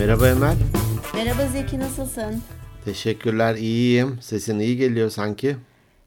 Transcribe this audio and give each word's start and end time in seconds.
Merhaba 0.00 0.28
Emel. 0.28 0.56
Merhaba 1.14 1.46
Zeki 1.46 1.78
nasılsın? 1.78 2.42
Teşekkürler 2.84 3.54
iyiyim. 3.54 4.18
Sesin 4.22 4.58
iyi 4.58 4.76
geliyor 4.76 5.10
sanki. 5.10 5.56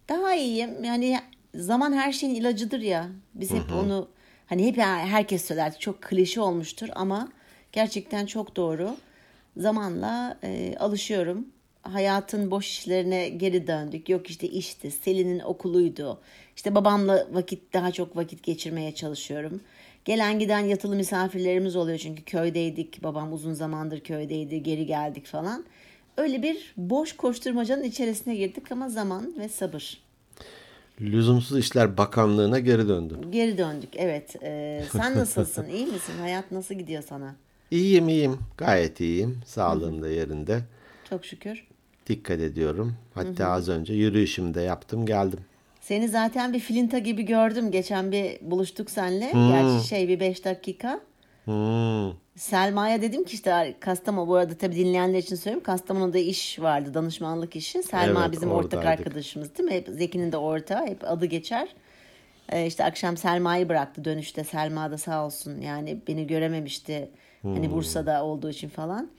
Daha 0.10 0.36
iyiyim. 0.36 0.84
Yani 0.84 1.20
zaman 1.56 1.94
her 1.94 2.12
şeyin 2.12 2.36
ilacıdır 2.36 2.80
ya. 2.80 3.08
Biz 3.36 3.52
hep 3.52 3.72
onu 3.74 4.08
hani 4.46 4.68
hep 4.68 4.78
herkes 4.78 5.46
söyler 5.46 5.80
çok 5.80 6.02
klişe 6.02 6.42
olmuştur 6.42 6.90
ama 6.96 7.30
gerçekten 7.72 8.26
çok 8.26 8.56
doğru. 8.56 8.96
Zamanla 9.58 10.38
e, 10.44 10.76
alışıyorum. 10.80 11.48
Hayatın 11.82 12.52
boş 12.52 12.68
işlerine 12.68 13.30
geri 13.30 13.68
döndük. 13.68 14.10
Yok 14.10 14.30
işte 14.30 14.48
işti, 14.48 14.92
Selin'in 14.92 15.40
okuluydu. 15.40 16.20
İşte 16.56 16.76
babamla 16.76 17.28
vakit 17.32 17.74
daha 17.74 17.92
çok 17.92 18.16
vakit 18.16 18.44
geçirmeye 18.44 18.96
çalışıyorum. 18.96 19.62
Gelen 20.06 20.40
giden 20.40 20.60
yatılı 20.60 20.96
misafirlerimiz 20.96 21.76
oluyor 21.76 21.98
çünkü 21.98 22.24
köydeydik. 22.24 23.04
Babam 23.04 23.34
uzun 23.34 23.54
zamandır 23.54 24.00
köydeydi. 24.00 24.64
Geri 24.64 24.86
geldik 24.86 25.26
falan. 25.26 25.66
Öyle 26.18 26.44
bir 26.44 26.74
boş 26.78 27.14
koşturmacanın 27.14 27.84
içerisine 27.84 28.36
girdik 28.36 28.72
ama 28.72 28.90
zaman 28.90 29.34
ve 29.40 29.50
sabır. 29.50 30.04
Lüzumsuz 31.02 31.60
İşler 31.60 31.98
Bakanlığı'na 31.98 32.60
geri 32.60 32.88
döndüm. 32.88 33.32
Geri 33.32 33.58
döndük 33.58 33.90
evet. 33.96 34.36
Ee, 34.44 34.84
sen 34.92 35.16
nasılsın? 35.18 35.66
İyi 35.70 35.86
misin? 35.86 36.14
Hayat 36.20 36.52
nasıl 36.52 36.76
gidiyor 36.76 37.04
sana? 37.10 37.36
İyiyim 37.72 38.10
iyiyim. 38.10 38.40
Gayet 38.58 39.00
iyiyim. 39.00 39.42
Sağlığım 39.46 40.02
da 40.02 40.10
yerinde. 40.10 40.62
Çok 41.10 41.26
şükür. 41.26 41.68
Dikkat 42.08 42.40
ediyorum. 42.40 42.96
Hatta 43.14 43.48
az 43.48 43.70
önce 43.70 43.94
yürüyüşümü 43.94 44.54
de 44.54 44.62
yaptım 44.62 45.06
geldim. 45.06 45.40
Seni 45.84 46.08
zaten 46.08 46.54
bir 46.54 46.60
filinta 46.60 46.98
gibi 47.00 47.24
gördüm. 47.24 47.72
Geçen 47.72 48.12
bir 48.12 48.38
buluştuk 48.42 48.92
seninle. 48.92 49.32
Gerçi 49.34 49.88
şey 49.88 50.08
bir 50.08 50.20
beş 50.20 50.46
dakika. 50.46 51.00
Hmm. 51.46 52.12
Selma'ya 52.36 53.02
dedim 53.02 53.24
ki 53.24 53.34
işte 53.34 53.76
Kastamonu 53.80 54.28
bu 54.28 54.36
arada 54.36 54.58
tabii 54.58 54.76
dinleyenler 54.76 55.18
için 55.20 55.36
söyleyeyim. 55.36 55.64
Kastamonu'da 55.64 56.18
iş 56.18 56.60
vardı 56.60 56.94
danışmanlık 56.94 57.56
işi. 57.56 57.84
Selma 57.84 58.22
Evet, 58.22 58.32
bizim 58.32 58.52
ortak 58.52 58.80
oradaydık. 58.80 59.08
arkadaşımız 59.08 59.58
değil 59.58 59.70
mi? 59.70 59.76
Hep 59.76 59.88
Zeki'nin 59.88 60.32
de 60.32 60.38
ortağı 60.38 60.86
hep 60.88 61.12
adı 61.12 61.26
geçer. 61.26 61.68
Ee, 62.50 62.66
işte 62.68 62.84
akşam 62.84 63.18
Selma'yı 63.18 63.70
bıraktı 63.70 64.06
dönüşte. 64.06 64.44
Selma 64.44 64.92
da 64.92 64.98
sağ 64.98 65.26
olsun 65.26 65.62
yani 65.62 65.98
beni 66.08 66.28
görememişti. 66.28 67.10
Hani 67.42 67.72
Bursa'da 67.72 68.24
olduğu 68.26 68.50
için 68.50 68.70
falan. 68.70 69.10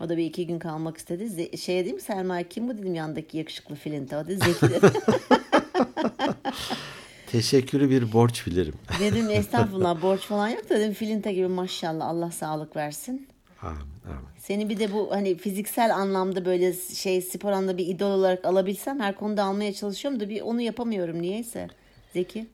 O 0.00 0.08
da 0.08 0.16
bir 0.16 0.24
iki 0.24 0.46
gün 0.46 0.58
kalmak 0.58 0.96
istedi. 0.96 1.24
Ze- 1.24 1.56
şey 1.56 1.84
dedim 1.84 2.00
Selma 2.00 2.42
kim 2.42 2.68
bu 2.68 2.78
dedim 2.78 2.94
yandaki 2.94 3.38
yakışıklı 3.38 3.74
filinta. 3.74 4.20
O 4.20 4.26
dedi 4.26 4.38
Zeki 4.44 4.74
dedi. 4.74 4.86
Teşekkürü 7.26 7.90
bir 7.90 8.12
borç 8.12 8.46
bilirim. 8.46 8.74
dedim 9.00 9.30
estağfurullah 9.30 10.02
borç 10.02 10.20
falan 10.20 10.48
yok 10.48 10.70
da 10.70 10.80
dedim 10.80 10.92
filinta 10.92 11.30
gibi 11.30 11.48
maşallah 11.48 12.06
Allah 12.06 12.30
sağlık 12.30 12.76
versin. 12.76 13.28
Amin, 13.62 13.76
amin. 14.06 14.28
Seni 14.38 14.68
bir 14.68 14.78
de 14.78 14.92
bu 14.92 15.10
hani 15.10 15.36
fiziksel 15.36 15.96
anlamda 15.96 16.44
böyle 16.44 16.72
şey 16.72 17.22
spor 17.22 17.50
anlamda 17.52 17.78
bir 17.78 17.86
idol 17.86 18.10
olarak 18.10 18.44
alabilsem 18.44 19.00
her 19.00 19.14
konuda 19.14 19.44
almaya 19.44 19.72
çalışıyorum 19.74 20.20
da 20.20 20.28
bir 20.28 20.40
onu 20.40 20.60
yapamıyorum 20.60 21.22
niyeyse. 21.22 21.68
Zeki. 22.12 22.46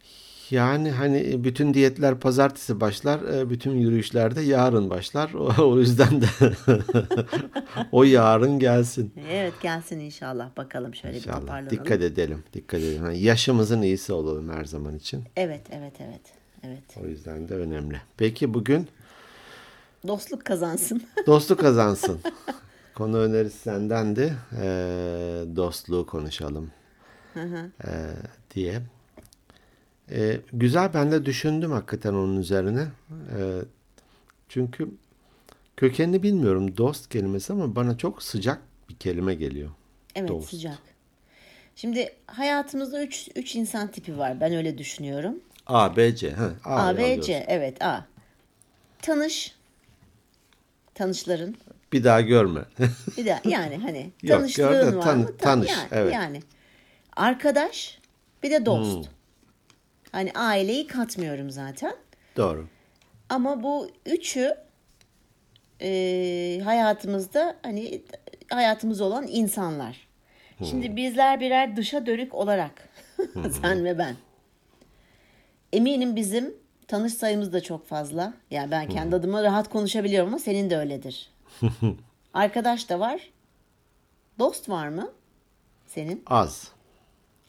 Yani 0.50 0.90
hani 0.90 1.44
bütün 1.44 1.74
diyetler 1.74 2.20
pazartesi 2.20 2.80
başlar, 2.80 3.20
e, 3.34 3.50
bütün 3.50 3.70
yürüyüşler 3.70 4.36
de 4.36 4.40
yarın 4.40 4.90
başlar. 4.90 5.32
O, 5.58 5.78
yüzden 5.78 6.20
de 6.20 6.26
o 7.92 8.04
yarın 8.04 8.58
gelsin. 8.58 9.12
Evet 9.30 9.52
gelsin 9.62 10.00
inşallah 10.00 10.56
bakalım 10.56 10.94
şöyle 10.94 11.14
bir 11.14 11.20
İnşallah. 11.20 11.40
toparlanalım. 11.40 11.70
Dikkat 11.70 12.02
edelim, 12.02 12.44
dikkat 12.52 12.80
edelim. 12.80 13.02
Hani 13.02 13.18
yaşımızın 13.18 13.82
iyisi 13.82 14.12
olalım 14.12 14.48
her 14.52 14.64
zaman 14.64 14.96
için. 14.96 15.24
Evet 15.36 15.62
evet 15.70 15.92
evet. 16.00 16.20
Evet. 16.62 17.04
O 17.04 17.06
yüzden 17.06 17.48
de 17.48 17.54
önemli. 17.54 18.00
Peki 18.16 18.54
bugün 18.54 18.88
Dostluk 20.06 20.44
kazansın. 20.44 21.02
dostluk 21.26 21.60
kazansın. 21.60 22.20
Konu 22.94 23.18
önerisi 23.18 23.58
sendendi. 23.58 24.34
Ee, 24.60 24.66
dostluğu 25.56 26.06
konuşalım 26.06 26.70
ee, 27.36 27.90
diye. 28.54 28.82
Ee, 30.10 30.40
güzel 30.52 30.94
ben 30.94 31.12
de 31.12 31.26
düşündüm 31.26 31.70
hakikaten 31.72 32.12
onun 32.14 32.40
üzerine. 32.40 32.86
Ee, 33.10 33.58
çünkü 34.48 34.88
kökenini 35.76 36.22
bilmiyorum 36.22 36.76
dost 36.76 37.08
kelimesi 37.08 37.52
ama 37.52 37.76
bana 37.76 37.98
çok 37.98 38.22
sıcak 38.22 38.58
bir 38.88 38.94
kelime 38.94 39.34
geliyor. 39.34 39.70
Evet 40.14 40.28
Dost. 40.28 40.50
sıcak. 40.50 40.78
Şimdi 41.76 42.12
hayatımızda 42.26 43.02
üç, 43.02 43.28
üç 43.36 43.56
insan 43.56 43.90
tipi 43.90 44.18
var. 44.18 44.40
Ben 44.40 44.54
öyle 44.54 44.78
düşünüyorum. 44.78 45.34
A, 45.66 45.96
B, 45.96 46.16
C. 46.16 46.30
Ha, 46.30 46.50
A, 46.64 46.96
B, 46.96 47.02
alıyoruz. 47.02 47.26
C. 47.26 47.44
Evet 47.48 47.82
A. 47.82 48.04
Tanış. 49.02 49.54
Tanışların. 50.94 51.54
Bir 51.92 52.04
daha 52.04 52.20
görme. 52.20 52.60
Bir 53.16 53.24
de 53.26 53.40
yani 53.44 53.76
hani 53.76 54.10
Yok, 54.22 54.38
tanışlığın 54.38 54.72
gördüm. 54.72 54.98
var 54.98 55.02
Tan- 55.02 55.18
mı? 55.18 55.26
Ta- 55.26 55.36
tanış, 55.36 55.70
yani, 55.70 55.88
evet. 55.90 56.14
yani. 56.14 56.42
Arkadaş 57.16 57.98
bir 58.42 58.50
de 58.50 58.66
dost. 58.66 59.06
Hmm. 59.06 59.12
Hani 60.12 60.32
aileyi 60.32 60.86
katmıyorum 60.86 61.50
zaten. 61.50 61.96
Doğru. 62.36 62.68
Ama 63.28 63.62
bu 63.62 63.90
üçü 64.06 64.56
e, 65.82 66.60
hayatımızda 66.64 67.56
hani 67.62 68.02
hayatımız 68.50 69.00
olan 69.00 69.26
insanlar. 69.28 70.08
Şimdi 70.64 70.96
bizler 70.96 71.40
birer 71.40 71.76
dışa 71.76 72.06
dönük 72.06 72.34
olarak 72.34 72.88
sen 73.62 73.84
ve 73.84 73.98
ben. 73.98 74.16
Eminim 75.72 76.16
bizim 76.16 76.54
tanış 76.88 77.14
sayımız 77.14 77.52
da 77.52 77.60
çok 77.60 77.86
fazla. 77.88 78.34
Yani 78.50 78.70
ben 78.70 78.88
kendi 78.88 79.16
adıma 79.16 79.42
rahat 79.42 79.68
konuşabiliyorum 79.68 80.28
ama 80.28 80.38
senin 80.38 80.70
de 80.70 80.76
öyledir. 80.76 81.30
Arkadaş 82.34 82.88
da 82.88 83.00
var. 83.00 83.30
Dost 84.38 84.68
var 84.68 84.88
mı? 84.88 85.10
Senin? 85.86 86.22
Az. 86.26 86.72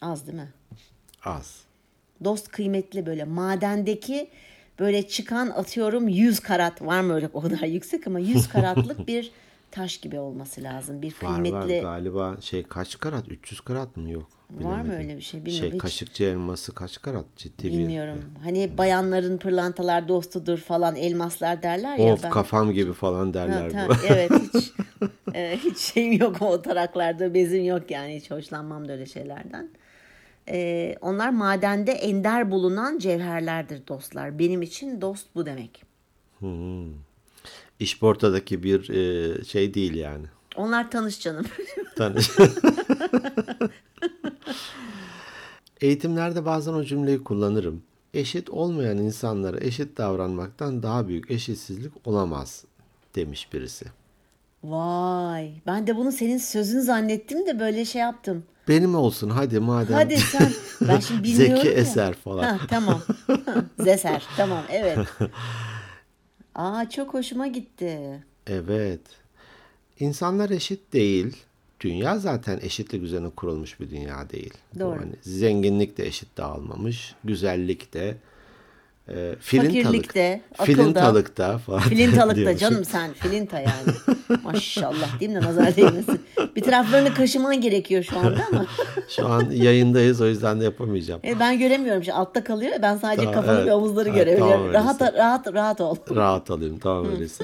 Az 0.02 0.28
değil 0.28 0.38
mi? 0.38 0.50
Az. 1.26 1.64
Dost 2.24 2.48
kıymetli 2.48 3.06
böyle 3.06 3.24
madendeki 3.24 4.30
böyle 4.80 5.08
çıkan 5.08 5.48
atıyorum 5.50 6.08
100 6.08 6.40
karat 6.40 6.82
var 6.82 7.02
mı 7.02 7.14
öyle 7.14 7.30
o 7.34 7.42
kadar 7.42 7.64
yüksek 7.68 8.08
ama 8.08 8.20
100 8.20 8.48
karatlık 8.50 9.08
bir 9.08 9.32
taş 9.72 9.98
gibi 9.98 10.20
olması 10.20 10.64
lazım. 10.64 11.02
Bir 11.02 11.08
Var 11.12 11.20
kıymetli 11.20 11.54
var 11.78 11.82
galiba 11.82 12.38
şey 12.42 12.64
kaç 12.64 13.00
karat 13.00 13.28
300 13.30 13.62
karat 13.62 13.98
mı 13.98 14.12
yok 14.12 14.28
Var 14.52 14.58
mı 14.58 14.84
bilemedim. 14.84 14.92
öyle 15.00 15.18
bir 15.18 15.22
şey? 15.22 15.40
Bilmiyorum. 15.46 15.70
Şey 15.70 15.72
Hiç 15.72 15.82
kaşıkçı 15.82 16.24
elması 16.24 16.76
kaç 16.76 17.02
karat 17.02 17.26
ciddi 17.38 17.68
bilmiyorum. 17.68 18.26
Hani 18.44 18.78
bayanların 18.78 19.38
pırlantalar 19.38 20.08
dostudur 20.08 20.58
falan 20.58 20.96
elmaslar 20.96 21.64
derler 21.64 21.98
bir 21.98 22.04
ya 22.04 22.14
of 22.14 22.24
ben. 22.24 22.30
kafam 22.32 22.72
gibi 22.72 22.94
falan 22.94 23.28
Ha, 23.28 23.34
derler 23.34 23.72
ta- 23.72 23.88
bu. 23.88 23.94
evet 24.06 24.32
hiç 24.42 24.72
e, 25.36 25.58
hiç 25.64 25.78
şeyim 25.78 26.14
yok 26.22 26.42
o 26.42 26.62
taraklarda 26.62 27.34
bezim 27.34 27.66
yok 27.66 27.92
yani 27.92 28.16
hiç 28.16 28.32
hoşlanmam 28.32 28.88
da 28.88 28.92
öyle 28.92 29.06
şeylerden. 29.06 29.70
E, 30.50 30.96
onlar 31.02 31.30
madende 31.30 31.92
ender 31.92 32.52
bulunan 32.52 32.98
cevherlerdir 32.98 33.88
dostlar. 33.88 34.40
Benim 34.40 34.62
için 34.62 35.02
dost 35.02 35.28
bu 35.36 35.46
demek. 35.46 35.84
İşportadaki 37.80 38.64
bir 38.64 38.90
e, 38.90 39.44
şey 39.44 39.74
değil 39.74 39.96
yani. 39.96 40.26
Onlar 40.56 40.92
tanış 40.92 41.20
canım. 41.20 41.46
Tanış. 41.96 42.30
Eğitimlerde 45.82 46.46
bazen 46.46 46.74
o 46.74 46.84
cümleyi 46.84 47.24
kullanırım. 47.24 47.84
Eşit 48.14 48.50
olmayan 48.50 48.98
insanlara 48.98 49.60
eşit 49.60 49.98
davranmaktan 49.98 50.84
daha 50.84 51.08
büyük 51.08 51.32
eşitsizlik 51.32 52.08
olamaz 52.08 52.66
demiş 53.16 53.54
birisi. 53.54 53.86
Vay 54.64 55.52
ben 55.68 55.88
de 55.88 55.96
bunu 55.96 56.12
senin 56.12 56.38
sözün 56.38 56.80
zannettim 56.80 57.48
de 57.48 57.60
böyle 57.60 57.86
şey 57.86 58.02
yaptım. 58.02 58.44
Benim 58.70 58.96
olsun 58.96 59.30
hadi 59.30 59.60
madem. 59.60 59.96
Hadi 59.96 60.18
sen 60.18 60.52
ben 60.82 61.00
şimdi 61.00 61.24
bilmiyorum 61.24 61.56
Zeki 61.56 61.68
ya. 61.68 61.74
Eser 61.74 62.14
falan. 62.14 62.44
Ha, 62.44 62.60
tamam. 62.70 63.02
Zeser 63.80 64.24
tamam 64.38 64.64
evet. 64.70 65.00
Aa 66.56 66.90
çok 66.90 67.14
hoşuma 67.14 67.48
gitti. 67.48 68.24
Evet. 68.48 69.02
İnsanlar 70.00 70.50
eşit 70.50 70.94
değil. 70.94 71.38
Dünya 71.82 72.20
zaten 72.20 72.60
eşitlik 72.62 73.04
üzerine 73.04 73.30
kurulmuş 73.30 73.80
bir 73.80 73.90
dünya 73.90 74.30
değil. 74.30 74.54
Doğru. 74.80 75.00
Hani 75.00 75.14
zenginlik 75.22 75.98
de 75.98 76.08
eşit 76.08 76.38
dağılmamış. 76.38 77.16
Güzellik 77.24 77.94
de. 77.94 78.18
E, 79.16 79.36
filintalık. 79.40 80.16
de, 80.16 80.42
akıl 80.54 80.62
da. 80.62 80.66
Filintalık 80.66 81.38
da 81.38 81.58
falan. 81.58 81.80
Filintalıkta 81.90 82.58
canım 82.58 82.86
sen 82.86 83.14
filinta 83.14 83.60
yani. 83.60 83.96
Maşallah 84.44 85.20
değil 85.20 85.32
mi 85.32 85.42
nazar 85.42 85.76
değmesin. 85.76 86.22
Bir 86.56 86.62
taraflarını 86.62 87.14
kaşıman 87.14 87.62
gerekiyor 87.62 88.04
şu 88.04 88.20
anda 88.20 88.46
ama. 88.52 88.66
Şu 89.10 89.28
an 89.28 89.50
yayındayız 89.52 90.22
o 90.22 90.28
yüzden 90.28 90.60
de 90.60 90.64
yapamayacağım. 90.64 91.22
E, 91.24 91.40
ben 91.40 91.60
göremiyorum. 91.60 92.04
Şimdi 92.04 92.18
altta 92.18 92.44
kalıyor. 92.44 92.72
Ben 92.82 92.98
sadece 92.98 93.22
Tamam, 93.24 93.34
kafanı 93.34 93.58
evet. 93.58 93.68
ve 93.68 93.74
omuzları 93.74 94.10
Ha, 94.10 94.16
görebiliyorum. 94.16 94.52
tamam, 94.52 94.74
rahat 94.74 95.02
öyleyse. 95.02 95.18
rahat 95.18 95.54
rahat 95.54 95.82
ol. 95.82 95.96
Rahat 96.16 96.52
alayım 96.52 96.80
tamam 96.80 97.06
öyleyse. 97.12 97.44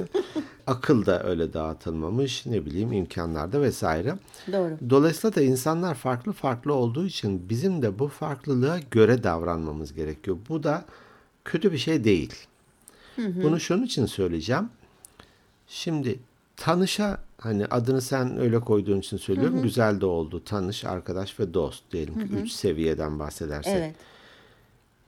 Akıl 0.68 1.06
da 1.06 1.24
öyle 1.24 1.54
dağıtılmamış 1.54 2.46
ne 2.46 2.66
bileyim 2.66 2.94
imkanlarda 2.94 3.62
vesaire. 3.62 4.14
Doğru. 4.52 4.78
Dolayısıyla 4.90 5.36
da 5.36 5.42
insanlar 5.42 5.96
farklı 5.96 6.32
farklı 6.32 6.74
olduğu 6.74 7.06
için 7.06 7.50
bizim 7.50 7.82
de 7.82 8.00
bu 8.00 8.08
farklılığa 8.08 8.80
göre 8.92 9.24
davranmamız 9.24 9.94
gerekiyor. 9.94 10.38
Bu 10.50 10.64
da 10.64 10.86
kötü 11.46 11.72
bir 11.72 11.78
şey 11.78 12.04
değil. 12.04 12.34
Bunu 13.18 13.60
şunun 13.60 13.84
için 13.84 14.06
söyleyeceğim. 14.06 14.70
Şimdi 15.68 16.20
tanışa 16.58 17.20
hani 17.38 17.66
adını 17.66 18.02
sen 18.02 18.38
öyle 18.40 18.60
koyduğun 18.60 19.00
için 19.00 19.18
söylüyorum. 19.18 19.62
Güzel 19.62 20.02
de 20.02 20.06
oldu. 20.06 20.44
Tanış, 20.46 20.86
arkadaş 20.86 21.40
ve 21.40 21.54
dost 21.54 21.84
diyelim 21.92 22.28
ki 22.28 22.34
üç 22.34 22.52
seviyeden 22.52 23.20
bahsedersek. 23.20 23.74
Evet. 23.74 23.96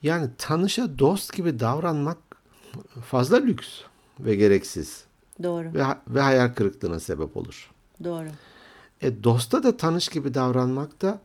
Yani 0.04 0.30
tanışa 0.38 1.00
dost 1.00 1.34
gibi 1.34 1.60
davranmak 1.60 2.18
fazla 3.06 3.38
lüks 3.38 3.68
ve 4.20 4.36
gereksiz 4.36 5.04
Doğru. 5.44 5.74
ve, 5.74 5.84
ve 6.08 6.22
hayal 6.22 6.50
kırıklığına 6.50 7.00
sebep 7.00 7.38
olur. 7.38 7.72
Doğru. 8.04 8.28
E, 9.02 9.24
dosta 9.24 9.64
da 9.64 9.78
tanış 9.78 10.08
gibi 10.08 10.34
davranmak 10.34 11.02
da 11.02 11.20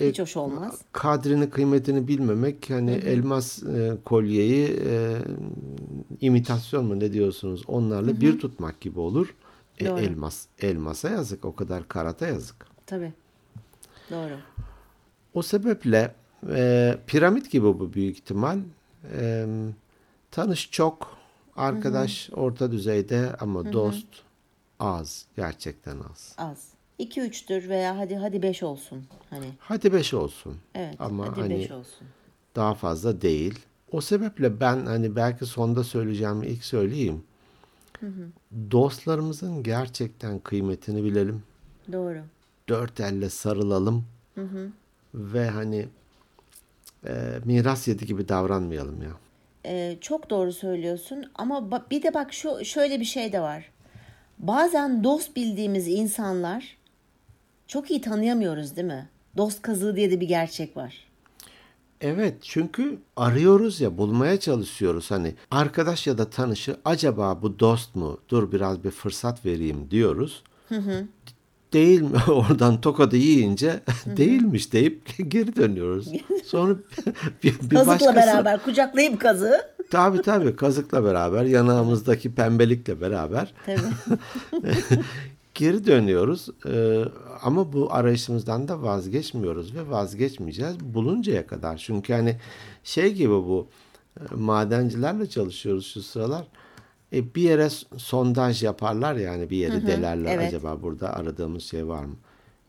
Hiç 0.00 0.18
hoş 0.18 0.36
olmaz. 0.36 0.80
kadrini 0.92 1.50
kıymetini 1.50 2.08
bilmemek 2.08 2.70
hani 2.70 2.90
elmas 2.90 3.62
e, 3.62 3.96
kolyeyi 4.04 4.80
e, 4.86 5.16
imitasyon 6.20 6.84
mu 6.84 7.00
ne 7.00 7.12
diyorsunuz 7.12 7.62
onlarla 7.68 8.20
bir 8.20 8.38
tutmak 8.38 8.80
gibi 8.80 9.00
olur. 9.00 9.34
E, 9.78 9.86
Doğru. 9.86 10.00
elmas 10.00 10.46
elmasa 10.58 11.10
yazık 11.10 11.44
o 11.44 11.54
kadar 11.54 11.88
karata 11.88 12.26
yazık. 12.26 12.66
Tabii. 12.86 13.12
Doğru. 14.10 14.36
O 15.34 15.42
sebeple 15.42 16.14
e, 16.50 16.98
piramit 17.06 17.50
gibi 17.50 17.66
bu 17.66 17.92
büyük 17.92 18.16
ihtimal. 18.16 18.58
E, 19.18 19.46
tanış 20.30 20.70
çok, 20.70 21.16
arkadaş 21.56 22.30
orta 22.32 22.72
düzeyde 22.72 23.36
ama 23.40 23.72
dost 23.72 24.06
az, 24.80 25.26
gerçekten 25.36 25.96
az. 26.12 26.34
Az. 26.38 26.75
2 26.98 27.20
3'tür 27.20 27.68
veya 27.68 27.98
hadi 27.98 28.16
hadi 28.16 28.42
5 28.42 28.62
olsun. 28.62 29.04
Hani 29.30 29.46
Hadi 29.58 29.92
beş 29.92 30.14
olsun. 30.14 30.56
evet. 30.74 30.94
Ama 30.98 31.26
hadi 31.26 31.40
hani 31.40 31.54
5 31.58 31.70
olsun. 31.70 32.06
daha 32.56 32.74
fazla 32.74 33.20
değil. 33.20 33.58
O 33.92 34.00
sebeple 34.00 34.60
ben 34.60 34.86
hani 34.86 35.16
belki 35.16 35.46
sonda 35.46 35.84
söyleyeceğimi 35.84 36.46
ilk 36.46 36.64
söyleyeyim. 36.64 37.22
Dostlarımızın 38.70 39.62
gerçekten 39.62 40.38
kıymetini 40.38 41.04
bilelim. 41.04 41.42
Doğru. 41.92 42.18
Dört 42.68 43.00
elle 43.00 43.30
sarılalım. 43.30 44.04
Ve 45.14 45.48
hani 45.50 45.88
e, 47.06 47.12
miras 47.44 47.88
yedi 47.88 48.06
gibi 48.06 48.28
davranmayalım 48.28 49.02
ya. 49.02 49.10
Ee, 49.66 49.96
çok 50.00 50.30
doğru 50.30 50.52
söylüyorsun 50.52 51.30
ama 51.34 51.70
bir 51.90 52.02
de 52.02 52.14
bak 52.14 52.32
şu 52.32 52.64
şöyle 52.64 53.00
bir 53.00 53.04
şey 53.04 53.32
de 53.32 53.40
var. 53.40 53.70
Bazen 54.38 55.04
dost 55.04 55.36
bildiğimiz 55.36 55.88
insanlar 55.88 56.75
çok 57.66 57.90
iyi 57.90 58.00
tanıyamıyoruz 58.00 58.76
değil 58.76 58.86
mi? 58.86 59.08
Dost 59.36 59.62
kazığı 59.62 59.96
diye 59.96 60.10
de 60.10 60.20
bir 60.20 60.28
gerçek 60.28 60.76
var. 60.76 60.94
Evet 62.00 62.34
çünkü 62.42 62.98
arıyoruz 63.16 63.80
ya 63.80 63.98
bulmaya 63.98 64.40
çalışıyoruz 64.40 65.10
hani 65.10 65.34
arkadaş 65.50 66.06
ya 66.06 66.18
da 66.18 66.30
tanışı 66.30 66.76
acaba 66.84 67.42
bu 67.42 67.58
dost 67.58 67.94
mu 67.96 68.18
dur 68.28 68.52
biraz 68.52 68.84
bir 68.84 68.90
fırsat 68.90 69.46
vereyim 69.46 69.90
diyoruz. 69.90 70.42
Değil 71.72 72.00
mi 72.02 72.16
oradan 72.28 72.80
tokadı 72.80 73.16
yiyince 73.16 73.80
değilmiş 74.06 74.72
deyip 74.72 75.02
geri 75.30 75.56
dönüyoruz. 75.56 76.08
Sonra 76.44 76.74
bir, 77.42 77.54
bir 77.60 77.74
Kazıkla 77.74 77.86
başkası 77.86 78.14
beraber 78.16 78.62
kucaklayıp 78.62 79.20
kazığı. 79.20 79.60
tabii 79.90 80.22
tabii 80.22 80.56
kazıkla 80.56 81.04
beraber 81.04 81.44
yanağımızdaki 81.44 82.34
pembelikle 82.34 83.00
beraber 83.00 83.54
Tabii. 83.66 83.80
Geri 85.56 85.86
dönüyoruz. 85.86 86.48
Ee, 86.66 87.04
ama 87.42 87.72
bu 87.72 87.92
arayışımızdan 87.92 88.68
da 88.68 88.82
vazgeçmiyoruz 88.82 89.74
ve 89.74 89.90
vazgeçmeyeceğiz 89.90 90.80
buluncaya 90.80 91.46
kadar. 91.46 91.76
Çünkü 91.76 92.12
hani 92.12 92.36
şey 92.84 93.14
gibi 93.14 93.30
bu 93.30 93.68
e, 94.20 94.34
madencilerle 94.34 95.28
çalışıyoruz 95.28 95.86
şu 95.86 96.02
sıralar. 96.02 96.46
E, 97.12 97.34
bir 97.34 97.42
yere 97.42 97.68
sondaj 97.96 98.62
yaparlar 98.62 99.14
yani 99.14 99.50
bir 99.50 99.56
yeri 99.56 99.86
delerler 99.86 100.34
evet. 100.34 100.48
acaba 100.48 100.82
burada 100.82 101.16
aradığımız 101.16 101.62
şey 101.62 101.88
var 101.88 102.04
mı? 102.04 102.16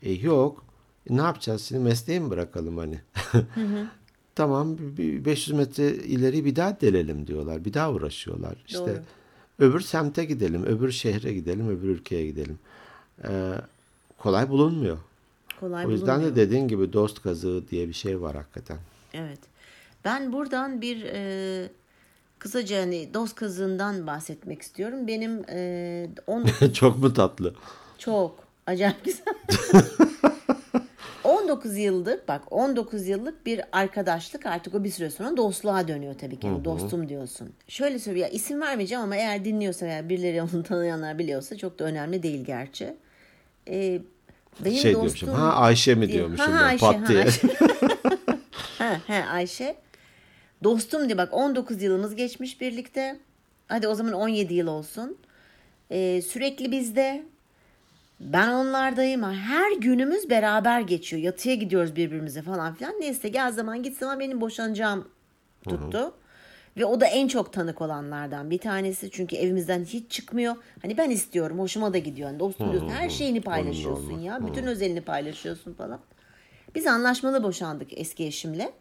E, 0.01 0.11
yok. 0.11 0.65
E, 1.09 1.17
ne 1.17 1.21
yapacağız 1.21 1.61
şimdi 1.61 1.83
mesleği 1.83 2.19
mi 2.19 2.29
bırakalım 2.29 2.77
hani? 2.77 3.01
tamam 4.35 4.77
bir 4.77 5.25
500 5.25 5.57
metre 5.57 5.95
ileri 5.95 6.45
bir 6.45 6.55
daha 6.55 6.81
delelim 6.81 7.27
diyorlar. 7.27 7.65
Bir 7.65 7.73
daha 7.73 7.93
uğraşıyorlar. 7.93 8.63
İşte 8.67 8.79
Doğru. 8.79 9.69
öbür 9.69 9.79
semte 9.79 10.25
gidelim, 10.25 10.65
öbür 10.65 10.91
şehre 10.91 11.33
gidelim, 11.33 11.69
öbür 11.69 11.89
ülkeye 11.89 12.27
gidelim. 12.27 12.59
Ee, 13.23 13.53
kolay 14.17 14.49
bulunmuyor. 14.49 14.97
Kolay 15.59 15.85
o 15.85 15.89
yüzden 15.89 16.07
bulunmuyor. 16.07 16.35
de 16.35 16.41
dediğin 16.41 16.67
gibi 16.67 16.93
dost 16.93 17.21
kazığı 17.21 17.63
diye 17.69 17.87
bir 17.87 17.93
şey 17.93 18.21
var 18.21 18.35
hakikaten. 18.35 18.77
Evet. 19.13 19.39
Ben 20.05 20.33
buradan 20.33 20.81
bir 20.81 21.03
e, 21.03 21.69
kısaca 22.39 22.81
hani 22.81 23.13
dost 23.13 23.35
kazığından 23.35 24.07
bahsetmek 24.07 24.61
istiyorum. 24.61 25.07
Benim 25.07 25.43
e, 25.49 26.09
19 26.27 26.73
Çok 26.73 26.97
mu 26.97 27.13
tatlı? 27.13 27.55
Çok. 27.97 28.47
Acayip 28.67 29.05
güzel. 29.05 29.33
19 31.23 31.77
yıllık 31.77 32.27
bak 32.27 32.41
19 32.51 33.07
yıllık 33.07 33.45
bir 33.45 33.61
arkadaşlık 33.71 34.45
artık 34.45 34.75
o 34.75 34.83
bir 34.83 34.89
süre 34.89 35.09
sonra 35.09 35.37
dostluğa 35.37 35.87
dönüyor 35.87 36.13
tabii 36.13 36.39
ki. 36.39 36.47
Yani 36.47 36.65
dostum 36.65 37.09
diyorsun. 37.09 37.49
Şöyle 37.67 37.99
söyleyeyim 37.99 38.27
ya 38.27 38.33
isim 38.33 38.61
vermeyeceğim 38.61 39.03
ama 39.03 39.15
eğer 39.15 39.45
dinliyorsa 39.45 39.85
veya 39.85 40.09
birileri 40.09 40.41
onu 40.41 40.63
tanıyanlar 40.63 41.19
biliyorsa 41.19 41.57
çok 41.57 41.79
da 41.79 41.83
önemli 41.83 42.23
değil 42.23 42.45
gerçi. 42.45 42.97
Ee, 43.69 44.01
benim 44.59 44.77
şey 44.77 44.93
dostum 44.93 45.27
diyormuşum. 45.27 45.29
Ha 45.29 45.53
Ayşe 45.53 45.95
mi 45.95 46.11
diyormuşum 46.11 46.45
Ha, 46.45 46.59
ben 46.59 46.63
Ayşe, 46.63 46.79
pat 46.79 46.95
ha, 47.01 47.07
diye. 47.07 47.23
Ayşe. 47.23 47.47
ha, 48.77 48.99
he, 49.07 49.25
Ayşe. 49.25 49.75
Dostum 50.63 51.05
diye 51.05 51.17
bak 51.17 51.33
19 51.33 51.81
yılımız 51.81 52.15
geçmiş 52.15 52.61
birlikte. 52.61 53.19
Hadi 53.67 53.87
o 53.87 53.95
zaman 53.95 54.13
17 54.13 54.53
yıl 54.53 54.67
olsun. 54.67 55.17
Ee, 55.91 56.21
sürekli 56.21 56.71
bizde. 56.71 57.25
Ben 58.19 58.47
onlardayım. 58.47 59.23
Her 59.33 59.71
günümüz 59.71 60.29
beraber 60.29 60.81
geçiyor. 60.81 61.21
Yatıya 61.21 61.55
gidiyoruz 61.55 61.95
birbirimize 61.95 62.41
falan 62.41 62.73
filan. 62.73 62.93
Neyse 62.99 63.29
gel 63.29 63.51
zaman 63.51 63.83
git 63.83 63.97
zaman 63.97 64.19
benim 64.19 64.41
boşanacağım 64.41 65.07
tuttu. 65.69 66.13
Ve 66.77 66.85
o 66.85 67.01
da 67.01 67.05
en 67.05 67.27
çok 67.27 67.53
tanık 67.53 67.81
olanlardan 67.81 68.49
bir 68.49 68.57
tanesi. 68.57 69.11
Çünkü 69.11 69.35
evimizden 69.35 69.83
hiç 69.83 70.11
çıkmıyor. 70.11 70.55
Hani 70.81 70.97
ben 70.97 71.09
istiyorum. 71.09 71.59
Hoşuma 71.59 71.93
da 71.93 71.97
gidiyor. 71.97 72.29
Yani 72.29 72.39
dostum 72.39 72.71
diyorsun. 72.71 72.89
Her 72.89 73.09
şeyini 73.09 73.41
paylaşıyorsun 73.41 74.19
ya. 74.19 74.47
Bütün 74.47 74.63
özelini 74.63 75.01
paylaşıyorsun 75.01 75.73
falan. 75.73 75.99
Biz 76.75 76.87
anlaşmalı 76.87 77.43
boşandık 77.43 77.99
eski 77.99 78.25
eşimle. 78.25 78.71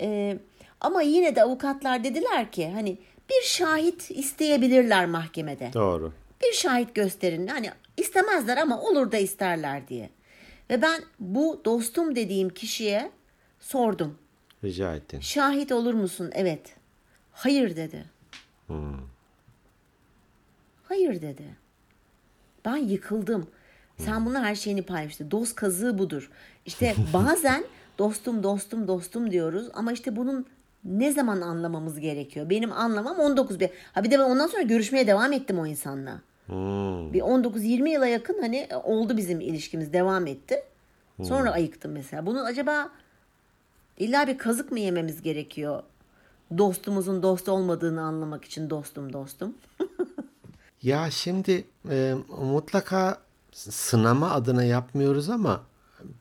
Ee, 0.00 0.38
ama 0.80 1.02
yine 1.02 1.36
de 1.36 1.42
avukatlar 1.42 2.04
dediler 2.04 2.52
ki 2.52 2.68
hani 2.68 2.98
bir 3.30 3.42
şahit 3.46 4.10
isteyebilirler 4.10 5.06
mahkemede. 5.06 5.70
Doğru. 5.74 6.12
Bir 6.42 6.52
şahit 6.52 6.94
gösterin. 6.94 7.46
Hani 7.46 7.70
istemezler 7.96 8.56
ama 8.56 8.80
olur 8.80 9.12
da 9.12 9.16
isterler 9.16 9.88
diye. 9.88 10.10
Ve 10.70 10.82
ben 10.82 11.02
bu 11.20 11.60
dostum 11.64 12.16
dediğim 12.16 12.48
kişiye 12.48 13.10
sordum. 13.60 14.18
Rica 14.64 14.94
ettin. 14.94 15.20
Şahit 15.20 15.72
olur 15.72 15.94
musun? 15.94 16.30
Evet. 16.34 16.79
Hayır 17.40 17.76
dedi. 17.76 18.04
Hayır 20.84 21.22
dedi. 21.22 21.44
Ben 22.64 22.76
yıkıldım. 22.76 23.46
Sen 23.98 24.26
bunu 24.26 24.38
her 24.38 24.54
şeyini 24.54 24.82
paylaştın. 24.82 25.30
Dost 25.30 25.54
kazığı 25.54 25.98
budur. 25.98 26.30
İşte 26.66 26.94
bazen 27.12 27.64
dostum 27.98 28.42
dostum 28.42 28.88
dostum 28.88 29.30
diyoruz 29.30 29.68
ama 29.74 29.92
işte 29.92 30.16
bunun 30.16 30.46
ne 30.84 31.12
zaman 31.12 31.40
anlamamız 31.40 32.00
gerekiyor? 32.00 32.50
Benim 32.50 32.72
anlamam 32.72 33.18
19 33.18 33.60
bir. 33.60 33.70
Ha 33.92 34.04
bir 34.04 34.10
de 34.10 34.18
ben 34.18 34.24
ondan 34.24 34.46
sonra 34.46 34.62
görüşmeye 34.62 35.06
devam 35.06 35.32
ettim 35.32 35.58
o 35.58 35.66
insanla. 35.66 36.20
Hmm. 36.46 37.12
Bir 37.12 37.20
19-20 37.20 37.88
yıla 37.88 38.06
yakın 38.06 38.38
hani 38.40 38.68
oldu 38.84 39.16
bizim 39.16 39.40
ilişkimiz 39.40 39.92
devam 39.92 40.26
etti. 40.26 40.62
Sonra 41.22 41.50
ayıktım 41.50 41.92
mesela. 41.92 42.26
Bunun 42.26 42.44
acaba 42.44 42.90
illa 43.98 44.26
bir 44.26 44.38
kazık 44.38 44.72
mı 44.72 44.80
yememiz 44.80 45.22
gerekiyor? 45.22 45.82
Dostumuzun 46.58 47.22
dost 47.22 47.48
olmadığını 47.48 48.02
anlamak 48.02 48.44
için 48.44 48.70
dostum 48.70 49.12
dostum. 49.12 49.54
Ya 50.82 51.10
şimdi 51.10 51.64
e, 51.90 52.14
mutlaka 52.38 53.18
sınama 53.52 54.30
adına 54.30 54.64
yapmıyoruz 54.64 55.30
ama 55.30 55.62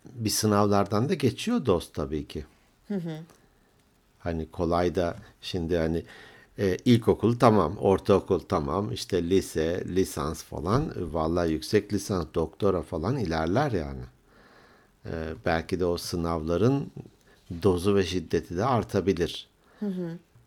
bir 0.05 0.29
sınavlardan 0.29 1.09
da 1.09 1.13
geçiyor 1.13 1.65
dost 1.65 1.93
tabii 1.93 2.27
ki. 2.27 2.45
Hani 4.19 4.51
kolay 4.51 4.95
da 4.95 5.15
şimdi 5.41 5.77
hani 5.77 6.03
e, 6.57 6.77
ilkokul 6.85 7.39
tamam, 7.39 7.77
ortaokul 7.77 8.39
tamam, 8.39 8.91
işte 8.91 9.29
lise, 9.29 9.83
lisans 9.87 10.43
falan. 10.43 10.89
E, 10.89 11.13
Vallahi 11.13 11.51
yüksek 11.51 11.93
lisans, 11.93 12.25
doktora 12.35 12.81
falan 12.81 13.17
ilerler 13.17 13.71
yani. 13.71 14.03
E, 15.05 15.11
belki 15.45 15.79
de 15.79 15.85
o 15.85 15.97
sınavların 15.97 16.91
dozu 17.63 17.95
ve 17.95 18.05
şiddeti 18.05 18.57
de 18.57 18.65
artabilir. 18.65 19.48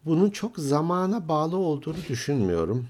Bunun 0.04 0.30
çok 0.30 0.56
zamana 0.58 1.28
bağlı 1.28 1.56
olduğunu 1.56 1.96
düşünmüyorum. 2.08 2.86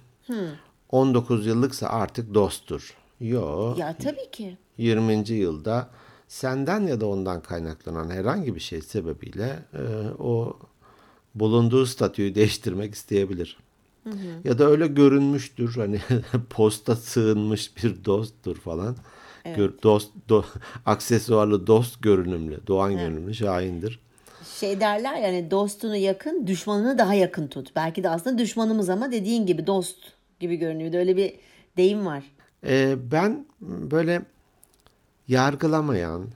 19 0.90 1.46
yıllıksa 1.46 1.88
artık 1.88 2.34
dosttur. 2.34 2.96
Yo, 3.20 3.74
Ya 3.78 3.96
tabii 3.96 4.30
ki. 4.32 4.56
20. 4.78 5.28
yılda 5.32 5.90
senden 6.28 6.86
ya 6.86 7.00
da 7.00 7.06
ondan 7.06 7.40
kaynaklanan 7.42 8.10
herhangi 8.10 8.54
bir 8.54 8.60
şey 8.60 8.82
sebebiyle 8.82 9.62
e, 9.74 9.82
o 10.18 10.58
bulunduğu 11.34 11.86
statüyü 11.86 12.34
değiştirmek 12.34 12.94
isteyebilir. 12.94 13.58
Ya 14.44 14.58
da 14.58 14.64
öyle 14.66 14.86
görünmüştür. 14.86 15.74
Hani 15.76 16.00
posta 16.50 16.96
sığınmış 16.96 17.76
bir 17.76 18.04
dosttur 18.04 18.56
falan. 18.56 18.96
Gör, 19.56 19.72
dost, 19.82 20.10
do, 20.28 20.44
aksesuarlı 20.86 21.66
dost 21.66 22.02
görünümlü, 22.02 22.60
doğan 22.66 22.92
görünümlü 22.98 23.34
şahindir. 23.34 24.00
Şey 24.60 24.80
derler 24.80 25.14
yani 25.14 25.50
dostunu 25.50 25.96
yakın, 25.96 26.46
düşmanını 26.46 26.98
daha 26.98 27.14
yakın 27.14 27.46
tut. 27.48 27.72
Belki 27.76 28.02
de 28.02 28.08
aslında 28.08 28.38
düşmanımız 28.38 28.90
ama 28.90 29.12
dediğin 29.12 29.46
gibi 29.46 29.66
dost 29.66 29.98
gibi 30.40 30.56
görünüyor. 30.56 30.94
Öyle 30.94 31.16
bir 31.16 31.34
deyim 31.76 32.06
var. 32.06 32.24
Ee, 32.66 32.96
ben 33.12 33.46
böyle 33.60 34.22
yargılamayan, 35.28 36.26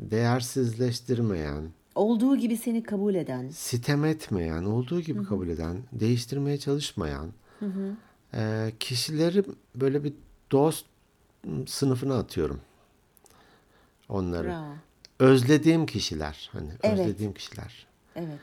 değersizleştirmeyen, 0.00 1.64
Olduğu 1.94 2.36
gibi 2.36 2.56
seni 2.56 2.82
kabul 2.82 3.14
eden. 3.14 3.48
sitem 3.48 4.04
etmeyen, 4.04 4.64
olduğu 4.64 5.00
gibi 5.00 5.24
kabul 5.24 5.48
eden, 5.48 5.76
değiştirmeye 5.92 6.58
çalışmayan 6.58 7.32
e, 8.34 8.72
kişileri 8.80 9.44
böyle 9.74 10.04
bir 10.04 10.12
dost 10.52 10.86
sınıfına 11.66 12.18
atıyorum. 12.18 12.60
Onları. 14.08 14.48
Bravo. 14.48 14.72
Özlediğim 15.18 15.86
kişiler. 15.86 16.50
Hani 16.52 16.68
Evet. 16.82 16.98
özlediğim 17.00 17.32
kişiler. 17.34 17.86
Evet. 18.16 18.38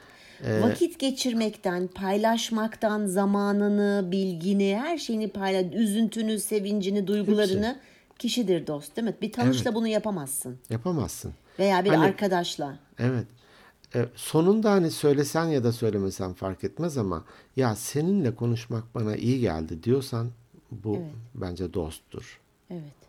Ee, 0.46 0.62
Vakit 0.62 1.00
geçirmekten, 1.00 1.88
paylaşmaktan, 1.88 3.06
zamanını, 3.06 4.12
bilgini, 4.12 4.78
her 4.84 4.98
şeyini 4.98 5.28
paylaş, 5.30 5.66
üzüntünü, 5.74 6.40
sevincini, 6.40 7.08
duygularını 7.08 7.80
kişidir 8.20 8.68
dost 8.68 8.96
değil 8.98 9.08
mi? 9.08 9.16
Bir 9.22 9.32
tanışla 9.32 9.70
Evet. 9.70 9.76
bunu 9.76 9.88
yapamazsın. 9.88 10.58
Yapamazsın. 10.70 11.34
Veya 11.60 11.86
bir 11.86 11.90
Hani- 11.90 12.06
arkadaşla. 12.06 12.80
Evet. 13.00 13.26
E, 13.96 14.06
sonunda 14.16 14.72
hani 14.72 14.92
söylesen 14.92 15.46
ya 15.46 15.64
da 15.64 15.72
söylemesen 15.72 16.34
fark 16.34 16.64
etmez 16.64 16.98
ama 16.98 17.26
ya 17.56 17.76
seninle 17.76 18.36
konuşmak 18.36 18.96
bana 18.96 19.16
iyi 19.16 19.40
geldi 19.40 19.84
diyorsan 19.84 20.32
bu 20.72 21.00
bence 21.36 21.74
dosttur. 21.74 22.40
Evet. 22.72 23.05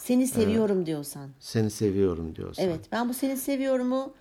Seni 0.00 0.26
seviyorum 0.26 0.86
diyorsan. 0.86 1.30
Seni 1.40 1.70
seviyorum 1.70 2.36
diyorsan. 2.36 2.64
Evet 2.64 2.80
ben 2.92 3.08
bu 3.08 3.14
seni 3.14 3.36
seviyorumu 3.36 4.12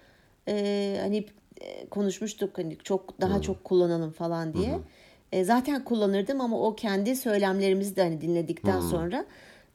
e, 0.47 0.97
hani 1.01 1.25
e, 1.61 1.85
konuşmuştuk 1.89 2.57
hani 2.57 2.77
çok 2.83 3.21
daha 3.21 3.41
çok 3.41 3.63
kullanalım 3.63 4.11
falan 4.11 4.53
diye. 4.53 4.79
E, 5.31 5.43
zaten 5.43 5.83
kullanırdım 5.83 6.41
ama 6.41 6.61
o 6.61 6.75
kendi 6.75 7.15
söylemlerimizi 7.15 7.95
de 7.95 8.03
hani 8.03 8.21
dinledikten 8.21 8.81
sonra 8.81 9.25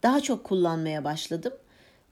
daha 0.02 0.20
çok 0.20 0.44
kullanmaya 0.44 1.04
başladım. 1.04 1.52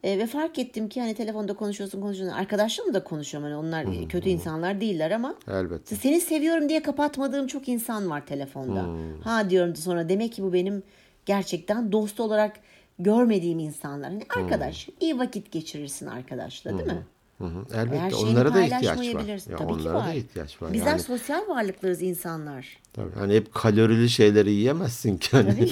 E, 0.05 0.19
ve 0.19 0.27
fark 0.27 0.59
ettim 0.59 0.89
ki 0.89 1.01
hani 1.01 1.15
telefonda 1.15 1.55
konuşuyorsun 1.55 2.01
konuşuyorsun. 2.01 2.37
Arkadaşlarımla 2.37 2.95
da 2.95 3.05
konuşuyorum. 3.05 3.51
Hani 3.51 3.67
onlar 3.67 4.09
kötü 4.09 4.29
insanlar 4.29 4.81
değiller 4.81 5.11
ama 5.11 5.35
Elbette. 5.49 5.97
seni 5.97 6.21
seviyorum 6.21 6.69
diye 6.69 6.83
kapatmadığım 6.83 7.47
çok 7.47 7.69
insan 7.69 8.11
var 8.11 8.27
telefonda. 8.27 8.87
Ha 9.25 9.51
diyorum 9.51 9.77
sonra 9.77 10.09
demek 10.09 10.33
ki 10.33 10.43
bu 10.43 10.53
benim 10.53 10.83
gerçekten 11.27 11.93
dost 11.93 12.21
olarak 12.21 12.57
görmediğim 13.03 13.59
insanlar. 13.59 14.13
Hani 14.13 14.25
arkadaş 14.37 14.89
iyi 15.01 15.19
vakit 15.19 15.53
geçirirsin 15.53 16.07
arkadaşla 16.07 16.79
değil 16.79 16.93
mi? 16.93 17.07
Hı 17.39 17.45
hı. 17.45 17.65
Elbette 17.75 18.17
onlara 18.17 18.55
da 18.55 18.61
ihtiyaç 18.61 18.99
var. 18.99 19.05
Ya 19.51 19.57
Tabii 19.57 19.57
ki 19.57 19.65
onlara 19.65 19.95
var. 19.95 20.07
da 20.07 20.13
ihtiyaç 20.13 20.63
var. 20.63 20.73
Bizler 20.73 20.87
yani, 20.87 21.01
sosyal 21.01 21.49
varlıklarız 21.49 22.03
insanlar. 22.03 22.79
tabii, 22.93 23.15
hani 23.19 23.35
hep 23.35 23.55
kalorili 23.55 24.11
şeyleri 24.11 24.53
yiyemezsin 24.53 25.17
ki. 25.17 25.29
Hani. 25.31 25.55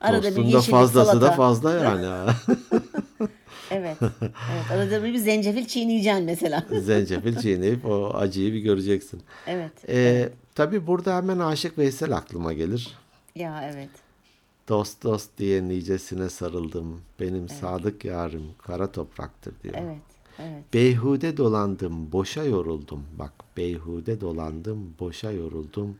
Arada 0.00 0.36
bir 0.36 0.44
yeşillik, 0.44 0.70
fazlası 0.70 1.10
salata. 1.10 1.26
da 1.26 1.32
fazla 1.32 1.72
yani. 1.72 2.06
Evet. 3.70 3.96
evet. 4.00 4.32
Arada 4.72 5.04
bir 5.04 5.16
zencefil 5.16 5.66
çiğneyeceksin 5.66 6.24
mesela. 6.24 6.64
Zencefil 6.80 7.36
çiğneyip 7.36 7.86
o 7.86 8.10
acıyı 8.14 8.52
bir 8.52 8.58
göreceksin. 8.58 9.22
Evet. 9.46 9.72
Ee, 9.88 10.28
tabii 10.54 10.86
burada 10.86 11.16
hemen 11.16 11.38
Aşık 11.38 11.78
Veysel 11.78 12.16
aklıma 12.16 12.52
gelir. 12.52 12.88
Ya 13.34 13.70
evet. 13.74 13.88
Dost 14.68 15.02
dost 15.04 15.38
diye 15.38 15.68
nicesine 15.68 16.28
sarıldım. 16.28 17.00
Benim 17.20 17.48
sadık 17.48 18.04
yarim 18.04 18.46
kara 18.58 18.92
topraktır 18.92 19.54
diyor. 19.62 19.74
Evet. 19.78 20.02
Evet. 20.38 20.74
Beyhude 20.74 21.36
dolandım, 21.36 22.12
boşa 22.12 22.44
yoruldum. 22.44 23.04
Bak 23.18 23.32
beyhude 23.56 24.20
dolandım, 24.20 24.94
boşa 25.00 25.32
yoruldum. 25.32 25.96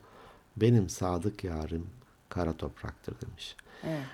Benim 0.56 0.88
sadık 0.88 1.44
yarim 1.44 1.86
kara 2.28 2.52
topraktır 2.52 3.14
demiş. 3.26 3.56
Evet. 3.84 4.06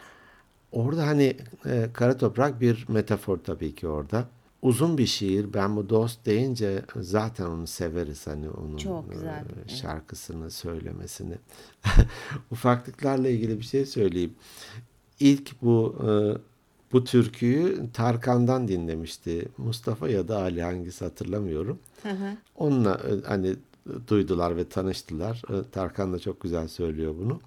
Orada 0.72 1.06
hani 1.06 1.36
e, 1.66 1.88
kara 1.92 2.16
toprak 2.16 2.60
bir 2.60 2.86
metafor 2.88 3.38
tabii 3.38 3.74
ki 3.74 3.88
orada. 3.88 4.28
Uzun 4.62 4.98
bir 4.98 5.06
şiir. 5.06 5.54
Ben 5.54 5.76
bu 5.76 5.88
dost 5.88 6.26
deyince 6.26 6.82
zaten 6.96 7.46
onu 7.46 7.66
severiz 7.66 8.26
hani 8.26 8.50
onun 8.50 8.76
Çok 8.76 9.12
güzel, 9.12 9.26
e, 9.26 9.44
evet. 9.56 9.70
şarkısını 9.70 10.50
söylemesini. 10.50 11.34
Ufaklıklarla 12.50 13.28
ilgili 13.28 13.58
bir 13.58 13.64
şey 13.64 13.86
söyleyeyim. 13.86 14.34
İlk 15.20 15.62
bu 15.62 15.96
e, 16.02 16.10
bu 16.92 17.04
türküyü 17.04 17.92
Tarkan'dan 17.92 18.68
dinlemişti. 18.68 19.48
Mustafa 19.58 20.08
ya 20.08 20.28
da 20.28 20.38
Ali 20.38 20.62
hangisi 20.62 21.04
hatırlamıyorum. 21.04 21.78
Onunla 22.56 22.94
e, 22.94 23.26
hani 23.28 23.56
duydular 24.08 24.56
ve 24.56 24.68
tanıştılar. 24.68 25.42
Tarkan 25.72 26.12
da 26.12 26.18
çok 26.18 26.40
güzel 26.40 26.68
söylüyor 26.68 27.14
bunu. 27.18 27.40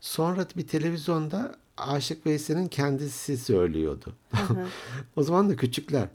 Sonra 0.00 0.46
bir 0.56 0.66
televizyonda 0.66 1.54
Aşık 1.76 2.26
Veysel'in 2.26 2.68
kendisi 2.68 3.38
söylüyordu. 3.38 4.12
o 5.16 5.22
zaman 5.22 5.50
da 5.50 5.56
küçükler. 5.56 6.08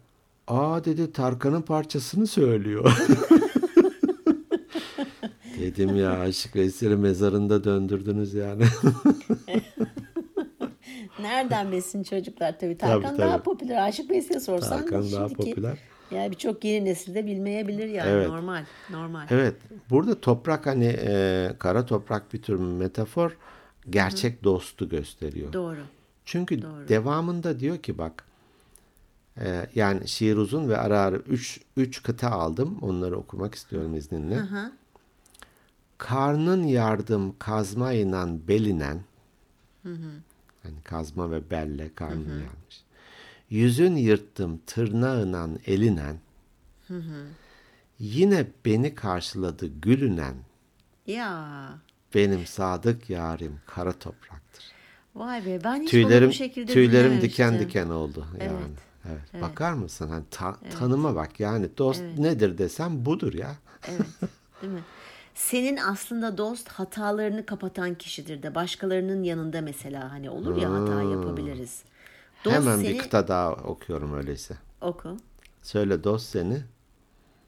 Aa 0.47 0.85
dedi 0.85 1.11
Tarkan'ın 1.11 1.61
parçasını 1.61 2.27
söylüyor. 2.27 2.97
Dedim 5.59 5.95
ya 5.95 6.19
Aşık 6.19 6.55
Veysel'i 6.55 6.95
mezarında 6.95 7.63
döndürdünüz 7.63 8.33
yani. 8.33 8.63
Nereden 11.21 11.71
bilsin 11.71 12.03
çocuklar 12.03 12.59
tabii. 12.59 12.77
Tarkan 12.77 13.09
Tabii, 13.09 13.17
daha 13.21 13.31
tabii. 13.31 13.43
popüler. 13.43 13.87
Aşık 13.87 14.09
Veysel'e 14.09 14.39
sorsan 14.39 14.69
Tarkan 14.79 15.11
daha 15.11 15.25
şimdiki- 15.27 15.35
popüler. 15.49 15.77
Yani 16.11 16.31
birçok 16.31 16.63
yeni 16.65 16.85
nesilde 16.85 17.25
bilmeyebilir 17.25 17.87
yani 17.87 18.09
Evet. 18.09 18.27
normal. 18.29 18.63
Normal. 18.89 19.27
Evet. 19.29 19.55
Burada 19.89 20.21
toprak 20.21 20.65
hani 20.65 20.85
e, 20.85 21.49
kara 21.59 21.85
toprak 21.85 22.33
bir 22.33 22.41
tür 22.41 22.55
metafor 22.59 23.37
gerçek 23.89 24.43
dostu 24.43 24.89
gösteriyor. 24.89 25.53
Doğru. 25.53 25.77
Çünkü 26.25 26.61
Doğru. 26.61 26.87
devamında 26.87 27.59
diyor 27.59 27.77
ki 27.77 27.97
bak 27.97 28.25
e, 29.39 29.69
yani 29.75 30.07
şiir 30.07 30.37
uzun 30.37 30.69
ve 30.69 30.77
ara 30.77 30.99
ara 30.99 31.15
üç, 31.15 31.61
üç 31.77 32.03
kıta 32.03 32.31
aldım. 32.31 32.77
Onları 32.81 33.17
okumak 33.17 33.55
istiyorum 33.55 33.95
izninle. 33.95 34.41
Aha. 34.41 34.71
Karnın 35.97 36.63
yardım 36.63 37.35
kazma 37.39 37.93
inan 37.93 38.47
belinen 38.47 38.99
hani 40.63 40.81
kazma 40.83 41.31
ve 41.31 41.49
belle 41.49 41.93
karnın 41.95 42.29
yarmış. 42.29 42.83
Yüzün 43.49 43.95
yırttım 43.95 44.61
tırnağınan 44.65 45.59
elinen 45.65 46.17
yine 47.99 48.47
beni 48.65 48.95
karşıladı 48.95 49.67
gülünen 49.67 50.35
Ya. 51.07 51.67
benim 52.15 52.45
sadık 52.45 53.09
yarim 53.09 53.59
kara 53.65 53.91
topraktır. 53.91 54.65
Vay 55.15 55.45
be 55.45 55.63
ben 55.63 55.81
hiç 55.81 55.91
Tüylerim 55.91 56.21
bunu 56.21 56.29
bu 56.29 56.33
şekilde 56.33 56.73
tüylerim 56.73 57.21
diken 57.21 57.59
diken 57.59 57.89
oldu 57.89 58.25
yani. 58.39 58.51
Evet, 59.11 59.21
Evet. 59.33 59.43
Bakar 59.43 59.73
mısın? 59.73 60.09
Hani 60.09 60.23
ta- 60.31 60.59
tanıma 60.79 61.15
bak 61.15 61.39
yani 61.39 61.77
dost 61.77 62.01
nedir 62.17 62.57
desem 62.57 63.05
budur 63.05 63.33
ya. 63.33 63.55
Evet. 63.87 64.01
Değil 64.61 64.73
mi? 64.73 64.83
Senin 65.35 65.77
aslında 65.77 66.37
dost 66.37 66.67
hatalarını 66.69 67.45
kapatan 67.45 67.95
kişidir 67.95 68.43
de 68.43 68.55
başkalarının 68.55 69.23
yanında 69.23 69.61
mesela 69.61 70.11
hani 70.11 70.29
olur 70.29 70.57
ya 70.57 70.73
hata 70.73 71.01
yapabiliriz. 71.01 71.83
Dost 72.45 72.55
Hemen 72.55 72.77
seni 72.77 72.87
bir 72.89 72.97
kıta 72.97 73.27
daha 73.27 73.51
okuyorum 73.53 74.13
öyleyse. 74.13 74.55
oku. 74.81 75.17
Söyle 75.61 76.03
dost 76.03 76.25
seni. 76.29 76.61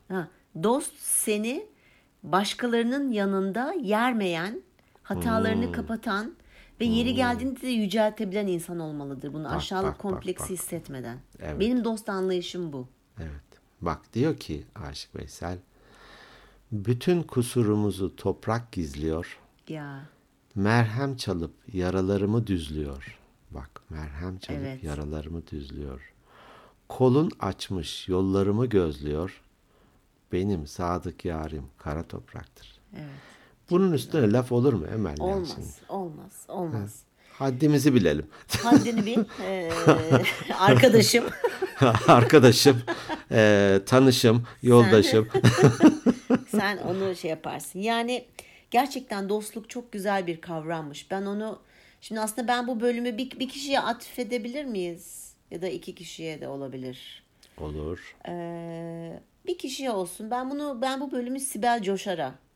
Ha, 0.08 0.28
dost 0.64 0.94
seni 1.00 1.66
başkalarının 2.24 3.12
yanında 3.12 3.74
yermeyen, 3.82 4.62
hatalarını 5.04 5.66
Hmm. 5.66 5.72
kapatan 5.72 6.34
ve 6.80 6.86
yeri 6.86 7.14
geldiğinde 7.16 7.62
de 7.62 7.68
yüceltebilen 7.68 8.48
insan 8.48 8.80
olmalıdır. 8.80 9.34
Bunu 9.34 9.56
aşağılık 9.56 9.88
bak, 9.88 9.94
bak, 9.94 10.02
kompleksi 10.02 10.44
bak. 10.44 10.50
hissetmeden. 10.50 11.18
Evet. 11.40 11.60
Benim 11.60 11.84
dost 11.84 12.10
anlayışım 12.10 12.74
bu. 12.74 12.88
Evet. 13.20 13.42
Bak 13.82 14.14
diyor 14.14 14.38
ki 14.38 14.64
Aşık 14.76 15.16
Veysel. 15.16 15.58
Bütün 16.72 17.24
kusurumuzu 17.24 18.16
toprak 18.16 18.72
gizliyor. 18.72 19.40
Ya 19.68 20.02
Merhem 20.56 21.16
çalıp 21.16 21.54
yaralarımı 21.74 22.48
düzlüyor. 22.48 23.20
Bak 23.52 23.70
merhem 23.90 24.38
çalıp 24.38 24.60
Evet. 24.62 24.84
yaralarımı 24.84 25.48
düzlüyor. 25.48 26.14
Kolun 26.90 27.32
açmış 27.40 28.08
yollarımı 28.08 28.66
gözlüyor. 28.66 29.42
Benim 30.32 30.68
sadık 30.68 31.26
yarim 31.26 31.64
kara 31.78 32.04
topraktır. 32.04 32.80
evet. 32.96 33.10
Bunun 33.70 33.92
üstüne 33.92 34.32
laf 34.32 34.52
olur 34.52 34.74
mu 34.74 34.86
Emel? 34.94 35.10
ya 35.10 35.16
şimdi? 35.18 35.24
Olmaz, 35.24 35.80
olmaz, 35.90 36.46
olmaz. 36.48 37.04
Haddimizi 37.34 37.96
bilelim. 37.96 38.28
Haddini 38.64 39.06
bil. 39.06 39.24
Ee, 39.44 39.72
arkadaşım. 40.60 41.26
Arkadaşım, 42.08 42.82
eee, 43.32 43.86
tanışım, 43.86 44.48
yoldaşım. 44.64 45.28
Sen 46.48 46.78
onu 46.78 47.16
şey 47.16 47.30
yaparsın. 47.32 47.80
Yani 47.80 48.26
gerçekten 48.72 49.30
dostluk 49.30 49.70
çok 49.70 49.92
güzel 49.92 50.28
bir 50.28 50.42
kavrammış. 50.42 51.12
Ben 51.12 51.26
onu 51.26 51.60
şimdi 52.02 52.22
aslında 52.22 52.48
ben 52.48 52.68
bu 52.68 52.80
bölümü 52.80 53.18
bir, 53.18 53.40
bir 53.40 53.50
kişiye 53.50 53.80
atfedebilir 53.80 54.66
miyiz? 54.66 55.34
Ya 55.52 55.62
da 55.62 55.68
iki 55.68 55.96
kişiye 55.96 56.42
de 56.42 56.48
olabilir. 56.48 57.24
Olur. 57.58 58.16
Ee, 58.28 59.20
bir 59.48 59.58
kişiye 59.58 59.92
olsun. 59.92 60.32
Ben 60.32 60.52
bunu 60.52 60.80
ben 60.82 61.02
bu 61.02 61.12
bölümü 61.12 61.40
Sibel 61.40 61.82
Coşar'a 61.84 62.28
e, 62.28 62.47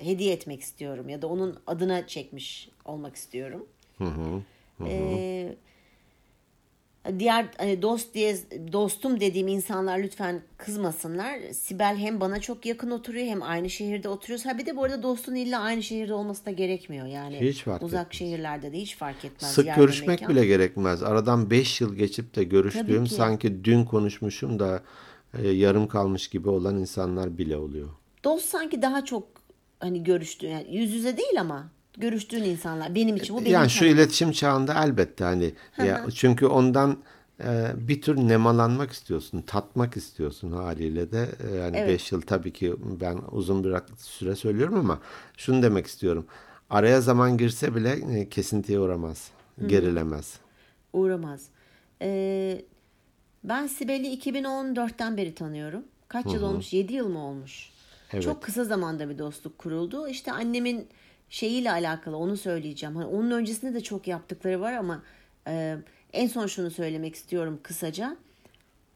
hediye 0.00 0.32
etmek 0.32 0.60
istiyorum 0.60 1.08
ya 1.08 1.22
da 1.22 1.26
onun 1.26 1.58
adına 1.66 2.06
çekmiş 2.06 2.68
olmak 2.84 3.16
istiyorum. 3.16 3.66
Hı 3.98 4.04
hı. 4.04 4.42
Ee, 4.86 5.54
diğer 7.18 7.46
hani 7.58 7.82
dost 7.82 8.14
diye 8.14 8.36
dostum 8.72 9.20
dediğim 9.20 9.48
insanlar 9.48 9.98
lütfen 9.98 10.42
kızmasınlar. 10.56 11.38
Sibel 11.52 11.96
hem 11.96 12.20
bana 12.20 12.40
çok 12.40 12.66
yakın 12.66 12.90
oturuyor 12.90 13.26
hem 13.26 13.42
aynı 13.42 13.70
şehirde 13.70 14.08
oturuyoruz. 14.08 14.46
Ha 14.46 14.58
bir 14.58 14.66
de 14.66 14.76
bu 14.76 14.84
arada 14.84 15.02
dostun 15.02 15.34
illa 15.34 15.60
aynı 15.60 15.82
şehirde 15.82 16.14
olması 16.14 16.46
da 16.46 16.50
gerekmiyor. 16.50 17.06
Yani 17.06 17.40
Hiç 17.40 17.62
fark 17.62 17.82
uzak 17.82 18.06
etmez. 18.06 18.18
şehirlerde 18.18 18.72
de 18.72 18.78
hiç 18.78 18.96
fark 18.96 19.24
etmez. 19.24 19.52
Sık 19.52 19.66
yer 19.66 19.76
görüşmek 19.76 20.20
mekan. 20.20 20.28
bile 20.28 20.46
gerekmez. 20.46 21.02
Aradan 21.02 21.50
5 21.50 21.80
yıl 21.80 21.94
geçip 21.94 22.34
de 22.36 22.44
görüştüğüm 22.44 23.06
sanki 23.06 23.64
dün 23.64 23.84
konuşmuşum 23.84 24.58
da 24.58 24.82
e, 25.38 25.48
yarım 25.48 25.88
kalmış 25.88 26.28
gibi 26.28 26.48
olan 26.48 26.76
insanlar 26.76 27.38
bile 27.38 27.56
oluyor. 27.56 27.88
Dost 28.24 28.44
sanki 28.48 28.82
daha 28.82 29.04
çok 29.04 29.41
hani 29.82 30.04
görüştüğün 30.04 30.48
yani 30.48 30.76
yüz 30.76 30.92
yüze 30.94 31.16
değil 31.16 31.40
ama 31.40 31.70
görüştüğün 31.98 32.42
insanlar. 32.42 32.94
Benim 32.94 33.16
için 33.16 33.36
bu 33.36 33.40
benim 33.40 33.52
yani 33.52 33.70
şu 33.70 33.84
iletişim 33.84 34.32
çağında 34.32 34.84
elbette 34.84 35.24
hani 35.24 35.54
ya 35.78 36.06
çünkü 36.14 36.46
ondan 36.46 36.98
e, 37.44 37.72
bir 37.76 38.02
tür 38.02 38.16
nemalanmak 38.16 38.90
istiyorsun, 38.92 39.42
tatmak 39.42 39.96
istiyorsun 39.96 40.52
haliyle 40.52 41.12
de 41.12 41.28
e, 41.50 41.56
yani 41.56 41.74
5 41.74 41.80
Evet. 41.80 42.12
yıl 42.12 42.20
tabii 42.20 42.52
ki 42.52 42.74
ben 43.00 43.18
uzun 43.30 43.64
bir 43.64 43.74
süre 43.98 44.36
söylüyorum 44.36 44.78
ama 44.78 44.98
şunu 45.36 45.62
demek 45.62 45.86
istiyorum. 45.86 46.26
Araya 46.70 47.00
zaman 47.00 47.38
girse 47.38 47.74
bile 47.74 48.18
e, 48.20 48.28
kesintiye 48.28 48.78
uğramaz, 48.80 49.30
gerilemez. 49.66 50.38
Uğramaz. 50.92 51.46
Ee, 52.02 52.62
ben 53.44 53.66
Sibel'i 53.66 54.18
2014'ten 54.18 55.16
beri 55.16 55.34
tanıyorum. 55.34 55.82
Kaç 56.08 56.26
yıl 56.26 56.42
olmuş? 56.42 56.72
7 56.72 56.94
yıl 56.94 57.08
mı 57.08 57.18
olmuş? 57.18 57.71
Evet. 58.12 58.24
Çok 58.24 58.42
kısa 58.42 58.64
zamanda 58.64 59.10
bir 59.10 59.18
dostluk 59.18 59.58
kuruldu. 59.58 60.08
İşte 60.08 60.32
annemin 60.32 60.88
şeyiyle 61.28 61.70
alakalı 61.70 62.16
onu 62.16 62.36
söyleyeceğim. 62.36 62.96
Hani 62.96 63.06
onun 63.06 63.30
öncesinde 63.30 63.74
de 63.74 63.80
çok 63.80 64.08
yaptıkları 64.08 64.60
var 64.60 64.72
ama 64.72 65.02
e, 65.46 65.76
en 66.12 66.26
son 66.28 66.46
şunu 66.46 66.70
söylemek 66.70 67.14
istiyorum 67.14 67.60
kısaca. 67.62 68.16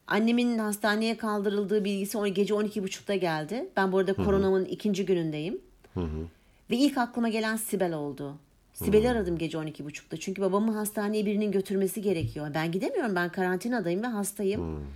Annemin 0.06 0.58
hastaneye 0.58 1.16
kaldırıldığı 1.16 1.85
bilgisi 1.85 2.32
gece 2.32 2.54
12.30'da 2.54 3.14
geldi. 3.14 3.68
Ben 3.76 3.92
bu 3.92 3.99
arada 3.99 4.14
koronamın 4.14 4.64
ikinci 4.64 5.06
günündeyim. 5.06 5.58
Ve 6.70 6.76
ilk 6.76 6.99
aklıma 6.99 7.28
gelen 7.28 7.56
Sibel 7.56 7.94
oldu. 7.94 8.35
Sibel'i 8.73 9.08
aradım 9.08 9.38
gece 9.38 9.58
12.30'da. 9.58 10.16
Çünkü 10.16 10.42
babamı 10.42 10.73
hastaneye 10.73 11.26
birinin 11.26 11.52
götürmesi 11.52 12.02
gerekiyor. 12.02 12.50
Ben 12.54 12.73
gidemiyorum. 12.73 13.16
Ben 13.16 13.28
karantinadayım 13.28 14.02
ve 14.02 14.06
hastayım. 14.06 14.87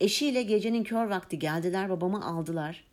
Eşiyle 0.00 0.42
gecenin 0.42 0.84
kör 0.84 1.06
vakti 1.06 1.38
geldiler. 1.38 1.90
Babamı 1.90 2.26
aldılar. 2.26 2.84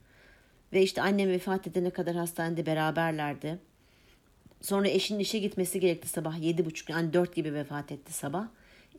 Ve 0.74 0.84
işte 0.84 1.01
annem 1.01 1.30
vefat 1.30 1.68
edene 1.68 1.90
kadar 1.90 2.16
hastanede 2.16 2.66
beraberlerdi. 2.66 3.60
Sonra 4.62 4.88
eşinin 4.88 5.20
işe 5.20 5.40
gitmesi 5.40 5.80
gerekti 5.80 6.08
sabah 6.10 6.42
yedi 6.42 6.66
buçuk 6.66 6.90
yani 6.90 7.13
dört 7.13 7.36
gibi 7.36 7.54
vefat 7.54 7.92
etti 7.92 8.13
sabah. 8.13 8.48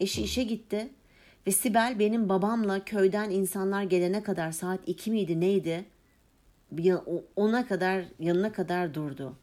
Eşi 0.00 0.22
işe 0.22 0.42
gitti 0.42 0.88
ve 1.46 1.52
Sibel 1.52 1.96
benim 1.98 2.28
babamla 2.28 2.84
köyden 2.84 3.30
insanlar 3.30 3.82
gelene 3.82 4.22
kadar 4.22 4.52
saat 4.52 4.80
iki 4.86 5.10
miydi 5.10 5.40
neydi 5.40 5.84
ona 7.36 7.66
kadar 7.66 8.04
yanına 8.18 8.52
kadar 8.52 8.94
durdu. 8.94 9.36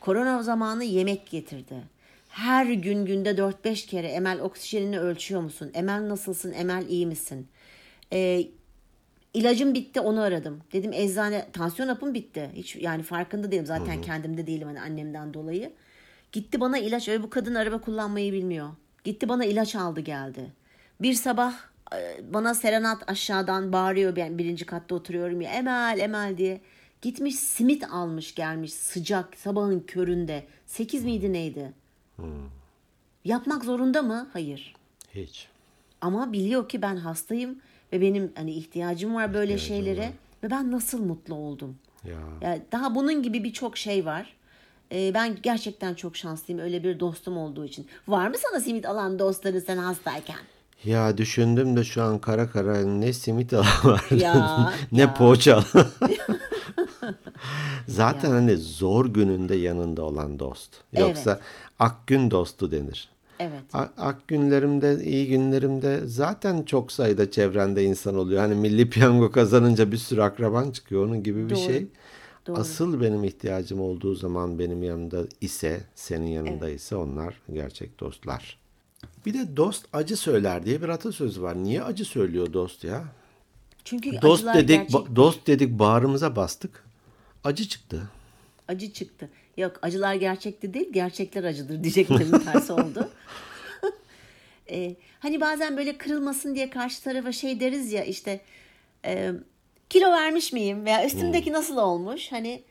Korona 0.00 0.42
zamanı 0.42 0.84
yemek 0.84 1.30
getirdi. 1.30 1.74
Her 2.28 2.66
gün 2.66 3.06
günde 3.06 3.30
4-5 3.30 3.86
kere 3.86 4.08
Emel 4.08 4.40
oksijenini 4.40 5.00
ölçüyor 5.00 5.40
musun? 5.40 5.70
Emel 5.74 6.08
nasılsın? 6.08 6.52
Emel 6.52 6.88
iyi 6.88 7.06
misin? 7.06 7.48
Ee, 8.12 8.46
ilacım 9.36 9.74
bitti 9.74 10.00
onu 10.00 10.20
aradım. 10.20 10.60
Dedim 10.72 10.92
eczane 10.92 11.46
tansiyon 11.52 11.88
hapım 11.88 12.14
bitti. 12.14 12.50
Hiç 12.54 12.76
yani 12.76 13.02
farkında 13.02 13.50
değilim. 13.52 13.66
Zaten 13.66 14.02
kendimde 14.02 14.46
değilim 14.46 14.68
hani 14.68 14.80
annemden 14.80 15.34
dolayı. 15.34 15.72
Gitti 16.32 16.60
bana 16.60 16.78
ilaç. 16.78 17.08
Öyle 17.08 17.22
bu 17.22 17.30
kadın 17.30 17.54
araba 17.54 17.80
kullanmayı 17.80 18.32
bilmiyor. 18.32 18.68
Gitti 19.04 19.28
bana 19.28 19.44
ilaç 19.44 19.74
aldı 19.76 20.00
geldi. 20.00 20.52
Bir 21.00 21.14
sabah 21.14 21.54
e, 21.94 22.32
bana 22.34 22.54
serenat 22.54 23.10
aşağıdan 23.10 23.72
bağırıyor. 23.72 24.16
Ben 24.16 24.38
birinci 24.38 24.66
katta 24.66 24.94
oturuyorum 24.94 25.40
ya. 25.40 25.50
Emel 25.50 25.98
Emel 25.98 26.38
diye. 26.38 26.60
Gitmiş 27.02 27.34
simit 27.34 27.84
almış 27.84 28.34
gelmiş 28.34 28.72
sıcak 28.72 29.36
sabahın 29.36 29.80
köründe. 29.80 30.46
Sekiz 30.66 31.04
miydi 31.04 31.32
neydi? 31.32 31.72
Yapmak 33.24 33.64
zorunda 33.64 34.02
mı? 34.02 34.28
Hayır. 34.32 34.74
Hiç. 35.14 35.48
Ama 36.00 36.32
biliyor 36.32 36.68
ki 36.68 36.82
ben 36.82 36.96
hastayım 36.96 37.58
ve 37.92 38.00
benim 38.00 38.32
hani 38.34 38.52
ihtiyacım 38.52 39.14
var 39.14 39.34
böyle 39.34 39.54
İhtiyacım 39.54 39.84
şeylere 39.84 40.06
var. 40.06 40.12
ve 40.44 40.50
ben 40.50 40.72
nasıl 40.72 41.00
mutlu 41.02 41.34
oldum. 41.34 41.76
Ya. 42.04 42.12
Yani 42.40 42.62
daha 42.72 42.94
bunun 42.94 43.22
gibi 43.22 43.44
birçok 43.44 43.76
şey 43.76 44.06
var. 44.06 44.36
Ee, 44.92 45.14
ben 45.14 45.36
gerçekten 45.42 45.94
çok 45.94 46.16
şanslıyım 46.16 46.62
öyle 46.62 46.84
bir 46.84 47.00
dostum 47.00 47.36
olduğu 47.38 47.64
için. 47.64 47.86
Var 48.08 48.28
mı 48.28 48.34
sana 48.38 48.60
simit 48.60 48.86
alan 48.86 49.18
dostları 49.18 49.60
sen 49.60 49.76
hastayken? 49.76 50.36
Ya 50.84 51.18
düşündüm 51.18 51.76
de 51.76 51.84
şu 51.84 52.02
an 52.02 52.18
kara 52.18 52.50
kara 52.50 52.84
ne 52.84 53.12
simit 53.12 53.52
alan 53.52 53.66
Ya, 54.16 54.72
ne 54.92 55.00
ya. 55.00 55.14
poğaça. 55.14 55.64
Zaten 57.88 58.30
hani 58.30 58.56
zor 58.56 59.06
gününde 59.06 59.54
yanında 59.56 60.02
olan 60.02 60.38
dost. 60.38 60.70
Yoksa 60.92 61.30
Evet. 61.32 61.42
Akgün 61.78 62.30
dostu 62.30 62.70
denir. 62.70 63.08
Evet. 63.38 63.62
Ak 63.96 64.28
günlerimde, 64.28 65.04
iyi 65.04 65.28
günlerimde 65.28 66.00
zaten 66.06 66.62
çok 66.62 66.92
sayıda 66.92 67.30
çevrende 67.30 67.84
insan 67.84 68.14
oluyor. 68.14 68.40
Hani 68.40 68.54
milli 68.54 68.90
piyango 68.90 69.30
kazanınca 69.30 69.92
bir 69.92 69.96
sürü 69.96 70.22
akraban 70.22 70.70
çıkıyor. 70.70 71.06
Onun 71.06 71.22
gibi 71.22 71.44
bir 71.44 71.54
Doğru. 71.54 71.58
şey. 71.58 71.86
Doğru. 72.46 72.56
Asıl 72.56 73.00
benim 73.00 73.24
ihtiyacım 73.24 73.80
olduğu 73.80 74.14
zaman 74.14 74.58
benim 74.58 74.82
yanımda 74.82 75.22
ise, 75.40 75.80
senin 75.94 76.26
yanında 76.26 76.68
ise 76.70 76.96
onlar 76.96 77.34
gerçek 77.52 78.00
dostlar. 78.00 78.58
Bir 79.26 79.34
de 79.34 79.56
dost 79.56 79.86
acı 79.92 80.16
söyler 80.16 80.64
diye 80.64 80.82
bir 80.82 80.88
atasözü 80.88 81.42
var. 81.42 81.56
Niye 81.56 81.82
acı 81.82 82.04
söylüyor 82.04 82.52
dost 82.52 82.84
ya? 82.84 83.04
Çünkü 83.84 84.22
Dost 84.22 84.46
dedik, 84.46 84.68
gerçek 84.68 85.16
dost 85.16 85.46
dedik 85.46 85.78
bağrımıza 85.78 86.36
bastık. 86.36 86.84
Acı 87.44 87.68
çıktı. 87.68 88.02
Acı 88.68 88.92
çıktı. 88.92 89.28
Yok 89.56 89.78
acılar 89.82 90.14
gerçekti 90.14 90.74
değil 90.74 90.92
gerçekler 90.92 91.44
acıdır 91.44 91.82
diyecektim 91.82 92.38
tersi 92.44 92.72
oldu. 92.72 93.10
Ee, 94.70 94.96
hani 95.18 95.40
bazen 95.40 95.76
böyle 95.76 95.98
kırılmasın 95.98 96.54
diye 96.54 96.70
karşı 96.70 97.02
tarafa 97.02 97.32
şey 97.32 97.60
deriz 97.60 97.92
ya 97.92 98.04
işte 98.04 98.40
e, 99.04 99.32
kilo 99.90 100.10
vermiş 100.12 100.52
miyim 100.52 100.84
veya 100.84 101.06
üstümdeki 101.06 101.52
nasıl 101.52 101.76
olmuş 101.76 102.32
hani 102.32 102.62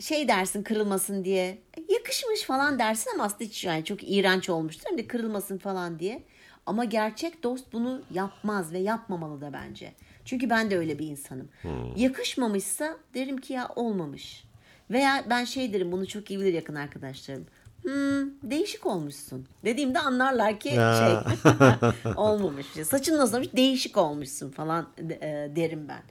şey 0.00 0.28
dersin 0.28 0.62
kırılmasın 0.62 1.24
diye 1.24 1.44
"E, 1.78 1.92
yakışmış 1.92 2.42
falan 2.42 2.78
dersin 2.78 3.10
ama 3.14 3.24
aslında 3.24 3.44
hiç 3.44 3.64
yani 3.64 3.84
çok 3.84 3.98
iğrenç 4.10 4.50
olmuştur 4.50 4.84
hani 4.90 5.06
kırılmasın 5.06 5.58
falan 5.58 5.98
diye. 5.98 6.22
Ama 6.66 6.84
gerçek 6.84 7.42
dost 7.42 7.72
bunu 7.72 8.02
yapmaz 8.14 8.72
ve 8.72 8.78
yapmamalı 8.78 9.40
da 9.40 9.52
bence. 9.52 9.92
Çünkü 10.24 10.50
ben 10.50 10.70
de 10.70 10.78
öyle 10.78 10.98
bir 10.98 11.06
insanım. 11.06 11.48
Yakışmamışsa 11.96 12.96
derim 13.14 13.38
ki 13.38 13.52
ya 13.52 13.68
olmamış. 13.76 14.44
Veya 14.90 15.24
ben 15.30 15.44
şey 15.44 15.72
derim 15.72 15.92
bunu 15.92 16.06
çok 16.06 16.30
iyi 16.30 16.40
bilir 16.40 16.52
yakın 16.52 16.74
arkadaşlarım. 16.74 17.46
Hmm, 17.82 18.50
değişik 18.50 18.86
olmuşsun. 18.86 19.46
Dediğimde 19.64 19.98
anlarlar 19.98 20.60
ki 20.60 20.68
Ya. 20.68 21.24
şey 21.34 22.12
olmamış. 22.16 22.66
Saçın 22.66 23.18
nasıl 23.18 23.36
olmuş? 23.36 23.48
Değişik 23.56 23.96
olmuşsun 23.96 24.50
falan 24.50 24.88
e, 24.98 25.50
derim 25.56 25.88
ben. 25.88 26.02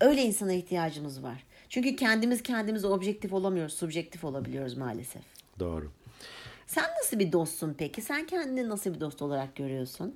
Öyle 0.00 0.22
insana 0.22 0.52
ihtiyacımız 0.52 1.22
var. 1.22 1.44
Çünkü 1.68 1.96
kendimiz 1.96 2.42
kendimize 2.42 2.86
objektif 2.86 3.32
olamıyoruz, 3.32 3.72
subjektif 3.74 4.24
olabiliyoruz 4.24 4.76
maalesef. 4.76 5.22
Doğru. 5.58 5.90
Sen 6.66 6.84
nasıl 7.00 7.18
bir 7.18 7.32
dostsun 7.32 7.74
peki? 7.78 8.02
Sen 8.02 8.26
kendini 8.26 8.68
nasıl 8.68 8.94
bir 8.94 9.00
dost 9.00 9.22
olarak 9.22 9.56
görüyorsun? 9.56 10.14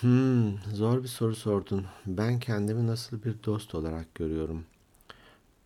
Hmm, 0.00 0.58
zor 0.74 1.02
bir 1.02 1.08
soru 1.08 1.36
sordun. 1.36 1.86
Ben 2.06 2.38
kendimi 2.38 2.86
nasıl 2.86 3.22
bir 3.22 3.34
dost 3.44 3.74
olarak 3.74 4.14
görüyorum? 4.14 4.64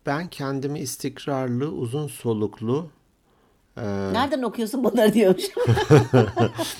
Ben 0.09 0.27
kendimi 0.27 0.79
istikrarlı, 0.79 1.71
uzun 1.71 2.07
soluklu, 2.07 2.89
Nereden 3.77 4.41
okuyorsun 4.41 4.83
bunları 4.83 5.13
diyormuş. 5.13 5.43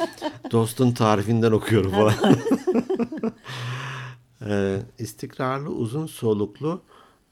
dostun 0.51 0.91
tarifinden 0.91 1.51
okuyorum 1.51 1.91
falan. 1.91 2.13
Ee, 4.45 4.79
istikrarlı, 4.99 5.69
uzun 5.69 6.05
soluklu 6.05 6.81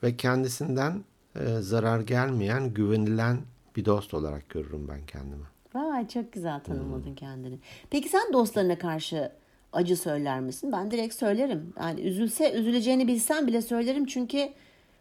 ve 0.03 0.17
kendisinden 0.17 1.03
e, 1.35 1.45
zarar 1.59 1.99
gelmeyen, 1.99 2.73
güvenilen 2.73 3.37
bir 3.75 3.85
dost 3.85 4.13
olarak 4.13 4.49
görürüm 4.49 4.87
ben 4.87 5.05
kendimi. 5.05 5.45
Vay 5.73 6.07
çok 6.07 6.33
güzel 6.33 6.59
tanımladın 6.63 7.15
kendini. 7.15 7.59
Peki 7.89 8.09
sen 8.09 8.33
dostlarına 8.33 8.77
karşı 8.77 9.31
acı 9.73 9.97
söyler 9.97 10.39
misin? 10.39 10.71
Ben 10.71 10.91
direkt 10.91 11.15
söylerim. 11.15 11.73
Yani 11.79 12.01
üzülse 12.01 12.51
üzüleceğini 12.51 13.07
bilsem 13.07 13.47
bile 13.47 13.61
söylerim 13.61 14.05
çünkü 14.05 14.49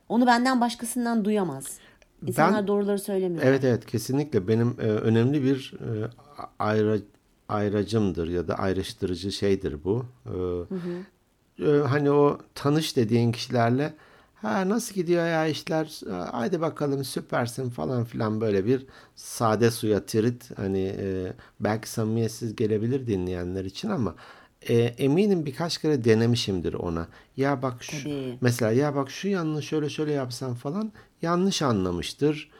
Onu 0.08 0.26
benden 0.26 0.60
başkasından 0.60 1.24
duyamaz. 1.24 1.78
İnsanlar 2.26 2.60
Ben- 2.60 2.66
doğruları 2.66 2.98
söylemiyor. 2.98 3.42
Evet 3.44 3.64
evet 3.64 3.86
kesinlikle 3.86 4.48
benim 4.48 4.76
e, 4.80 4.82
önemli 4.82 5.42
bir 5.44 5.74
e, 5.80 6.10
ayrı, 6.58 7.02
ayracımdır 7.48 8.28
ya 8.28 8.48
da 8.48 8.54
ayrıştırıcı 8.54 9.32
şeydir 9.32 9.84
bu. 9.84 10.06
E, 10.26 11.64
e, 11.64 11.78
hani 11.78 12.10
o 12.10 12.38
tanış 12.54 12.96
dediğin 12.96 13.32
kişilerle 13.32 13.94
ha 14.34 14.68
nasıl 14.68 14.94
gidiyor 14.94 15.26
ya 15.26 15.46
işler 15.46 16.00
E, 16.06 16.12
haydi 16.12 16.60
bakalım 16.60 17.04
süpersin 17.04 17.70
falan 17.70 18.04
filan 18.04 18.40
böyle 18.40 18.66
bir 18.66 18.86
sade 19.14 19.70
suya 19.70 20.06
tirit 20.06 20.58
hani 20.58 20.94
e, 20.98 21.32
belki 21.60 21.88
samimiyetsiz 21.90 22.56
gelebilir 22.56 23.06
dinleyenler 23.06 23.64
için 23.64 23.90
ama 23.90 24.14
e, 24.62 24.74
eminim 24.74 25.46
birkaç 25.46 25.78
kere 25.78 26.04
denemişimdir 26.04 26.74
ona. 26.74 27.08
Ya 27.36 27.62
bak 27.62 27.82
şu, 27.82 28.02
Tabii. 28.02 28.38
mesela 28.40 28.72
ya 28.72 28.94
bak 28.94 29.10
şu 29.10 29.28
yanını 29.28 29.62
şöyle 29.62 29.88
şöyle 29.88 30.12
yapsan 30.12 30.54
falan 30.54 30.92
yanlış 31.22 31.62
anlamıştır. 31.62 32.50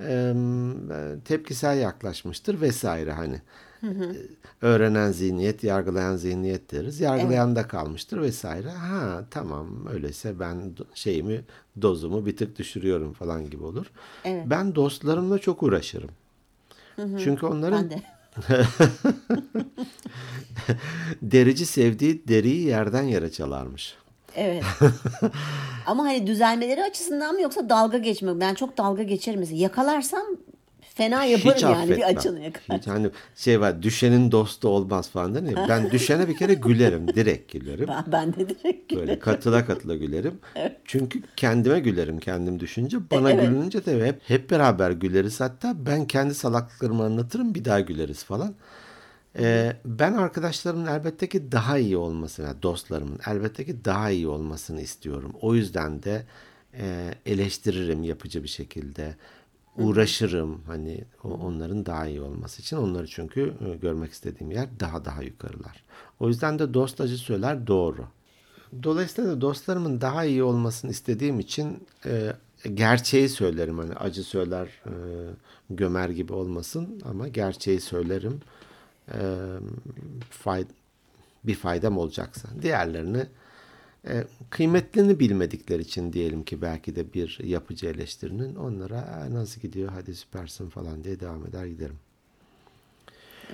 Eee, 0.00 0.34
tepkisel 1.24 1.78
yaklaşmıştır 1.78 2.60
vesaire 2.60 3.12
hani. 3.12 3.42
E, 3.82 4.16
Öğrenen 4.62 5.12
zihniyet, 5.12 5.64
yargılayan 5.64 6.16
zihniyet 6.16 6.72
deriz. 6.72 7.00
Yargılayan 7.00 7.56
da 7.56 7.68
kalmıştır 7.68 8.20
vesaire. 8.20 8.70
Ha 8.70 9.24
tamam 9.30 9.86
öyleyse 9.92 10.40
ben 10.40 10.72
şeyimi 10.94 11.44
dozumu 11.82 12.26
bir 12.26 12.36
tık 12.36 12.58
düşürüyorum 12.58 13.12
falan 13.12 13.50
gibi 13.50 13.64
olur. 13.64 13.86
Evet. 14.24 14.46
Ben 14.46 14.74
dostlarımla 14.74 15.38
çok 15.38 15.62
uğraşırım. 15.62 16.10
Çünkü 16.96 17.46
onların 17.46 17.82
Ben 17.82 17.90
de. 17.90 18.02
derici 21.22 21.66
sevdiği 21.66 22.28
deriyi 22.28 22.66
yerden 22.66 23.02
yere 23.02 23.32
çalarmış. 23.32 23.94
Evet. 24.36 24.64
Ama 25.86 26.04
hani 26.04 26.26
düzelmeleri 26.26 26.82
açısından 26.84 27.34
mı 27.34 27.40
yoksa 27.42 27.68
dalga 27.68 27.98
geçmek? 27.98 28.40
Ben 28.40 28.54
çok 28.54 28.78
dalga 28.78 29.02
geçerim 29.02 29.40
mesela. 29.40 29.62
Yakalarsam 29.62 30.22
fena 30.94 31.24
yaparım 31.24 31.54
Hiç 31.56 31.62
yani 31.62 31.74
affetmem. 31.76 31.96
bir 31.98 32.02
açını 32.16 32.40
yakar. 32.40 32.78
Hiç 32.78 32.86
hani 32.86 33.10
şey 33.36 33.60
var 33.60 33.82
düşenin 33.82 34.32
dostu 34.32 34.68
olmaz 34.68 35.10
falan 35.10 35.34
değil 35.34 35.44
mi? 35.46 35.54
Ben 35.68 35.90
düşene 35.90 36.28
bir 36.28 36.36
kere 36.36 36.54
gülerim. 36.54 37.08
Direkt 37.08 37.52
gülerim. 37.52 37.88
Ben, 37.88 38.04
ben 38.12 38.32
de 38.32 38.48
direkt 38.48 38.92
Böyle 38.92 39.02
gülerim. 39.02 39.20
katıla 39.20 39.66
katıla 39.66 39.96
gülerim. 39.96 40.38
Çünkü 40.84 41.22
kendime 41.36 41.80
gülerim 41.80 42.18
kendim 42.18 42.60
düşünce. 42.60 43.10
Bana 43.10 43.30
gülününce 43.30 43.86
de 43.86 44.06
hep, 44.06 44.20
hep 44.28 44.50
beraber 44.50 44.90
güleriz. 44.90 45.40
Hatta 45.40 45.74
ben 45.86 46.06
kendi 46.06 46.34
salaklıklarımı 46.34 47.04
anlatırım 47.04 47.54
bir 47.54 47.64
daha 47.64 47.80
güleriz 47.80 48.24
falan. 48.24 48.54
Ee, 49.38 49.72
ben 49.84 50.12
arkadaşlarımın 50.12 50.86
elbette 50.86 51.28
ki 51.28 51.52
daha 51.52 51.78
iyi 51.78 51.96
olmasını, 51.96 52.46
yani 52.46 52.62
dostlarımın 52.62 53.18
elbette 53.26 53.64
ki 53.64 53.84
daha 53.84 54.10
iyi 54.10 54.28
olmasını 54.28 54.80
istiyorum. 54.80 55.32
O 55.40 55.54
yüzden 55.54 56.02
de 56.02 56.22
e, 56.78 57.14
eleştiririm 57.26 58.02
yapıcı 58.02 58.42
bir 58.42 58.48
şekilde. 58.48 59.14
Uğraşırım 59.78 60.60
hani 60.66 61.04
onların 61.22 61.86
daha 61.86 62.06
iyi 62.06 62.20
olması 62.20 62.62
için. 62.62 62.76
Onları 62.76 63.06
çünkü 63.06 63.54
e, 63.66 63.76
görmek 63.76 64.12
istediğim 64.12 64.50
yer 64.52 64.68
daha 64.80 65.04
daha 65.04 65.22
yukarılar. 65.22 65.84
O 66.20 66.28
yüzden 66.28 66.58
de 66.58 66.74
dost 66.74 67.00
acı 67.00 67.16
söyler 67.16 67.66
doğru. 67.66 68.04
Dolayısıyla 68.82 69.30
da 69.30 69.40
dostlarımın 69.40 70.00
daha 70.00 70.24
iyi 70.24 70.42
olmasını 70.42 70.90
istediğim 70.90 71.40
için 71.40 71.86
e, 72.06 72.32
gerçeği 72.74 73.28
söylerim. 73.28 73.78
Hani 73.78 73.94
acı 73.94 74.24
söyler 74.24 74.66
e, 74.86 74.92
gömer 75.70 76.08
gibi 76.08 76.32
olmasın 76.32 77.00
ama 77.04 77.28
gerçeği 77.28 77.80
söylerim. 77.80 78.40
E, 79.08 79.20
fay- 80.44 80.66
bir 81.44 81.54
faydam 81.54 81.98
olacaksa. 81.98 82.48
Diğerlerini 82.62 83.26
e, 84.08 84.24
kıymetlerini 84.50 85.20
bilmedikleri 85.20 85.82
için 85.82 86.12
diyelim 86.12 86.44
ki 86.44 86.62
belki 86.62 86.96
de 86.96 87.12
bir 87.14 87.38
yapıcı 87.44 87.86
eleştirinin 87.86 88.54
onlara 88.54 88.98
"Aa, 88.98 89.34
nasıl 89.34 89.60
gidiyor 89.60 89.88
hadi 89.92 90.14
süpersin 90.14 90.68
falan 90.68 91.04
diye 91.04 91.20
devam 91.20 91.46
eder 91.46 91.66
giderim. 91.66 91.96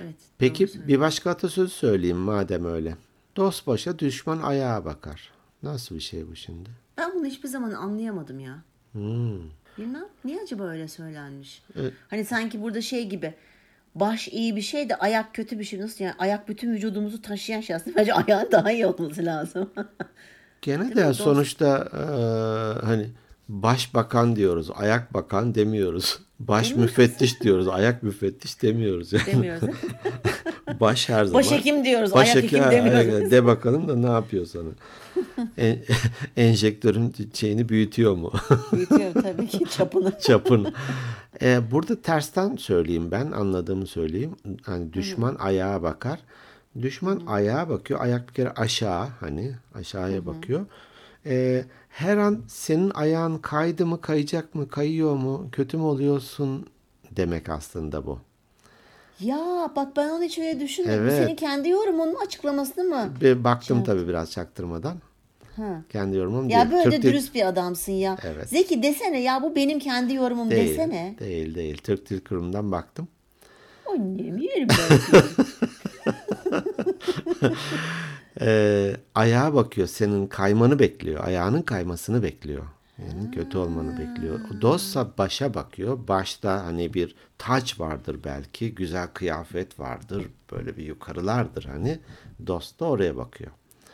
Evet. 0.03 0.15
Peki 0.37 0.67
doğru 0.67 0.87
bir 0.87 0.99
başka 0.99 1.29
atasözü 1.29 1.69
söyleyeyim 1.73 2.17
madem 2.17 2.65
öyle. 2.65 2.95
Dost 3.35 3.67
başa 3.67 3.99
düşman 3.99 4.41
ayağa 4.41 4.85
bakar. 4.85 5.31
Nasıl 5.63 5.95
bir 5.95 5.99
şey 6.01 6.27
bu 6.27 6.35
şimdi? 6.35 6.69
Ben 6.97 7.13
bunu 7.15 7.25
hiçbir 7.25 7.47
zaman 7.49 7.71
anlayamadım 7.71 8.39
ya. 8.39 8.63
Hmm. 8.91 9.39
Bilmem. 9.77 10.05
Niye 10.25 10.41
acaba 10.41 10.63
öyle 10.63 10.87
söylenmiş? 10.87 11.63
Evet. 11.75 11.93
Hani 12.09 12.25
sanki 12.25 12.61
burada 12.61 12.81
şey 12.81 13.09
gibi 13.09 13.33
baş 13.95 14.27
iyi 14.27 14.55
bir 14.55 14.61
şey 14.61 14.89
de 14.89 14.95
ayak 14.95 15.35
kötü 15.35 15.59
bir 15.59 15.63
şey. 15.63 15.79
Nasıl 15.79 16.03
yani? 16.03 16.15
Ayak 16.19 16.47
bütün 16.49 16.73
vücudumuzu 16.73 17.21
taşıyan 17.21 17.61
şey 17.61 17.75
aslında. 17.75 17.95
Bence 17.97 18.13
ayağın 18.13 18.51
daha 18.51 18.71
iyi 18.71 18.85
olması 18.85 19.25
lazım. 19.25 19.69
Gene 20.61 20.95
de 20.95 21.13
sonuçta 21.13 21.89
eee, 21.93 22.87
hani 22.87 23.09
başbakan 23.49 24.35
diyoruz, 24.35 24.69
ayak 24.75 25.13
bakan 25.13 25.55
demiyoruz. 25.55 26.19
Baş 26.39 26.75
müfettiş 26.75 27.41
diyoruz, 27.41 27.67
ayak 27.67 28.03
müfettiş 28.03 28.61
demiyoruz. 28.61 29.13
Yani 29.13 29.25
Demiyoruz. 29.25 29.69
baş 30.79 31.09
her 31.09 31.25
zaman. 31.25 31.39
Başhekim 31.43 31.85
diyoruz, 31.85 32.13
ayak 32.13 32.35
Başhekim, 32.35 32.59
hekim 32.59 32.71
demiyoruz. 32.71 33.31
De 33.31 33.45
bakalım 33.45 33.87
da 33.87 33.95
ne 33.95 34.09
yapıyor 34.09 34.45
sana. 34.45 34.69
En, 35.57 35.77
enjektörün 36.37 37.13
şeyini 37.33 37.69
büyütüyor 37.69 38.15
mu? 38.15 38.31
Büyütüyorum 38.73 39.21
tabii 39.21 39.47
ki 39.47 39.59
çapını. 39.77 40.19
Çapın. 40.19 40.73
Ee, 41.41 41.59
burada 41.71 42.01
tersten 42.01 42.55
söyleyeyim 42.55 43.11
ben 43.11 43.31
anladığımı 43.31 43.87
söyleyeyim. 43.87 44.35
Hani 44.65 44.93
düşman 44.93 45.35
ayağa 45.39 45.83
bakar. 45.83 46.19
Düşman 46.81 47.21
ayağa 47.27 47.69
bakıyor. 47.69 47.99
Ayak 48.01 48.29
bir 48.29 48.33
kere 48.33 48.49
aşağı 48.51 49.07
hani 49.19 49.51
aşağıya 49.75 50.25
bakıyor. 50.25 50.65
Ee, 51.25 51.65
her 51.89 52.17
an 52.17 52.41
senin 52.47 52.89
ayağın 52.89 53.37
kaydı 53.37 53.85
mı 53.85 54.01
kayacak 54.01 54.55
mı 54.55 54.69
kayıyor 54.69 55.15
mu 55.15 55.49
kötü 55.51 55.77
mü 55.77 55.83
oluyorsun 55.83 56.67
demek 57.11 57.49
aslında 57.49 58.05
bu. 58.05 58.19
Ya 59.19 59.71
bak 59.75 59.95
ben 59.95 60.09
onu 60.09 60.23
hiç 60.23 60.39
öyle 60.39 60.59
düşünmedim. 60.59 61.01
Evet. 61.03 61.13
senin 61.13 61.35
kendi 61.35 61.69
yorumunun 61.69 62.15
açıklaması 62.25 62.83
mı? 62.83 63.09
Bir 63.21 63.43
baktım 63.43 63.83
tabii 63.83 64.07
biraz 64.07 64.31
çaktırmadan. 64.31 64.97
Ha. 65.55 65.81
Kendi 65.89 66.17
yorumum 66.17 66.49
Ya 66.49 66.59
değil. 66.59 66.71
böyle 66.71 66.83
Türk 66.83 66.93
Dil- 67.03 67.09
dürüst 67.09 67.35
bir 67.35 67.47
adamsın 67.47 67.91
ya. 67.91 68.17
Evet. 68.23 68.49
Zeki 68.49 68.83
desene 68.83 69.21
ya 69.21 69.41
bu 69.43 69.55
benim 69.55 69.79
kendi 69.79 70.13
yorumum 70.13 70.51
değil, 70.51 70.69
desene. 70.69 71.15
Değil 71.19 71.55
değil. 71.55 71.77
Türk 71.77 72.09
Dil 72.09 72.19
Kurumu'ndan 72.21 72.71
baktım. 72.71 73.07
Annem 73.89 74.37
yerim 74.37 74.67
ben 74.69 75.21
Ee, 78.41 78.95
ayağa 79.15 79.53
bakıyor. 79.53 79.87
Senin 79.87 80.27
kaymanı 80.27 80.79
bekliyor. 80.79 81.23
Ayağının 81.23 81.61
kaymasını 81.61 82.23
bekliyor. 82.23 82.63
Yani 82.97 83.31
kötü 83.31 83.57
olmanı 83.57 83.99
bekliyor. 83.99 84.39
Dostsa 84.61 85.17
başa 85.17 85.53
bakıyor. 85.53 86.07
Başta 86.07 86.65
hani 86.65 86.93
bir 86.93 87.15
taç 87.37 87.79
vardır 87.79 88.19
belki. 88.23 88.75
Güzel 88.75 89.07
kıyafet 89.07 89.79
vardır. 89.79 90.27
Böyle 90.51 90.77
bir 90.77 90.83
yukarılardır 90.83 91.63
hani. 91.63 91.99
Dost 92.47 92.79
da 92.79 92.85
oraya 92.85 93.17
bakıyor. 93.17 93.51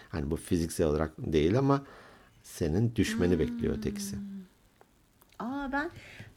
Hani 0.10 0.32
bu 0.32 0.36
fiziksel 0.36 0.88
olarak 0.88 1.12
değil 1.18 1.58
ama 1.58 1.82
senin 2.44 2.96
düşmeni 2.96 3.40
bekliyor 3.40 3.78
ötekisi. 3.78 4.16
Aa 5.40 5.72
ben 5.72 5.90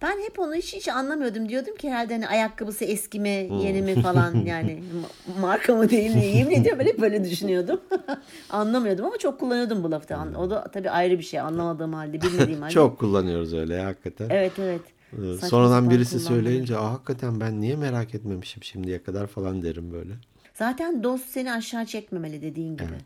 ben 0.03 0.19
hep 0.19 0.39
onu 0.39 0.55
hiç 0.55 0.75
hiç 0.75 0.89
anlamıyordum. 0.89 1.49
Diyordum 1.49 1.77
ki 1.77 1.91
herhalde 1.91 2.13
hani 2.13 2.29
ayakkabısı 2.29 2.85
eski 2.85 3.21
mi, 3.21 3.49
yeni 3.63 3.83
mi 3.83 4.03
falan 4.03 4.35
yani 4.47 4.83
ma- 5.03 5.41
marka 5.41 5.75
mı 5.75 5.91
değil 5.91 6.15
mi? 6.15 6.25
Yemin 6.25 6.61
ediyorum 6.61 6.79
ben 6.79 6.87
hep 6.87 7.01
böyle 7.01 7.25
düşünüyordum. 7.25 7.81
Anlamıyordum 8.51 9.05
ama 9.07 9.19
çok 9.19 9.41
kullanıyordum 9.41 9.83
bu 9.83 9.91
lafı. 9.91 10.15
O 10.39 10.51
da 10.51 10.65
tabii 10.65 10.91
ayrı 10.91 11.19
bir 11.19 11.25
şey. 11.25 11.41
Anlamadığım 11.41 11.93
halde, 11.93 12.23
bilmediğim 12.23 12.61
halde. 12.61 12.75
Çok 12.75 12.99
kullanıyoruz 12.99 13.55
öyle 13.55 13.75
ya, 13.75 13.87
hakikaten. 13.87 14.27
Evet 14.31 14.53
evet. 14.59 14.83
Ee, 15.13 15.17
Saçma 15.35 15.49
Sonradan 15.49 15.91
birisi 15.91 16.21
söyleyince 16.21 16.77
Aa, 16.77 16.93
hakikaten 16.93 17.41
ben 17.41 17.61
niye 17.61 17.77
merak 17.77 18.15
etmemişim 18.15 18.63
şimdiye 18.63 19.03
kadar 19.03 19.27
falan 19.27 19.63
derim 19.63 19.93
böyle. 19.93 20.13
Zaten 20.55 21.03
dost 21.03 21.29
seni 21.29 21.53
aşağı 21.53 21.87
çekmemeli 21.87 22.43
dediğin 22.43 22.77
gibi. 22.77 22.89
Evet. 22.91 23.05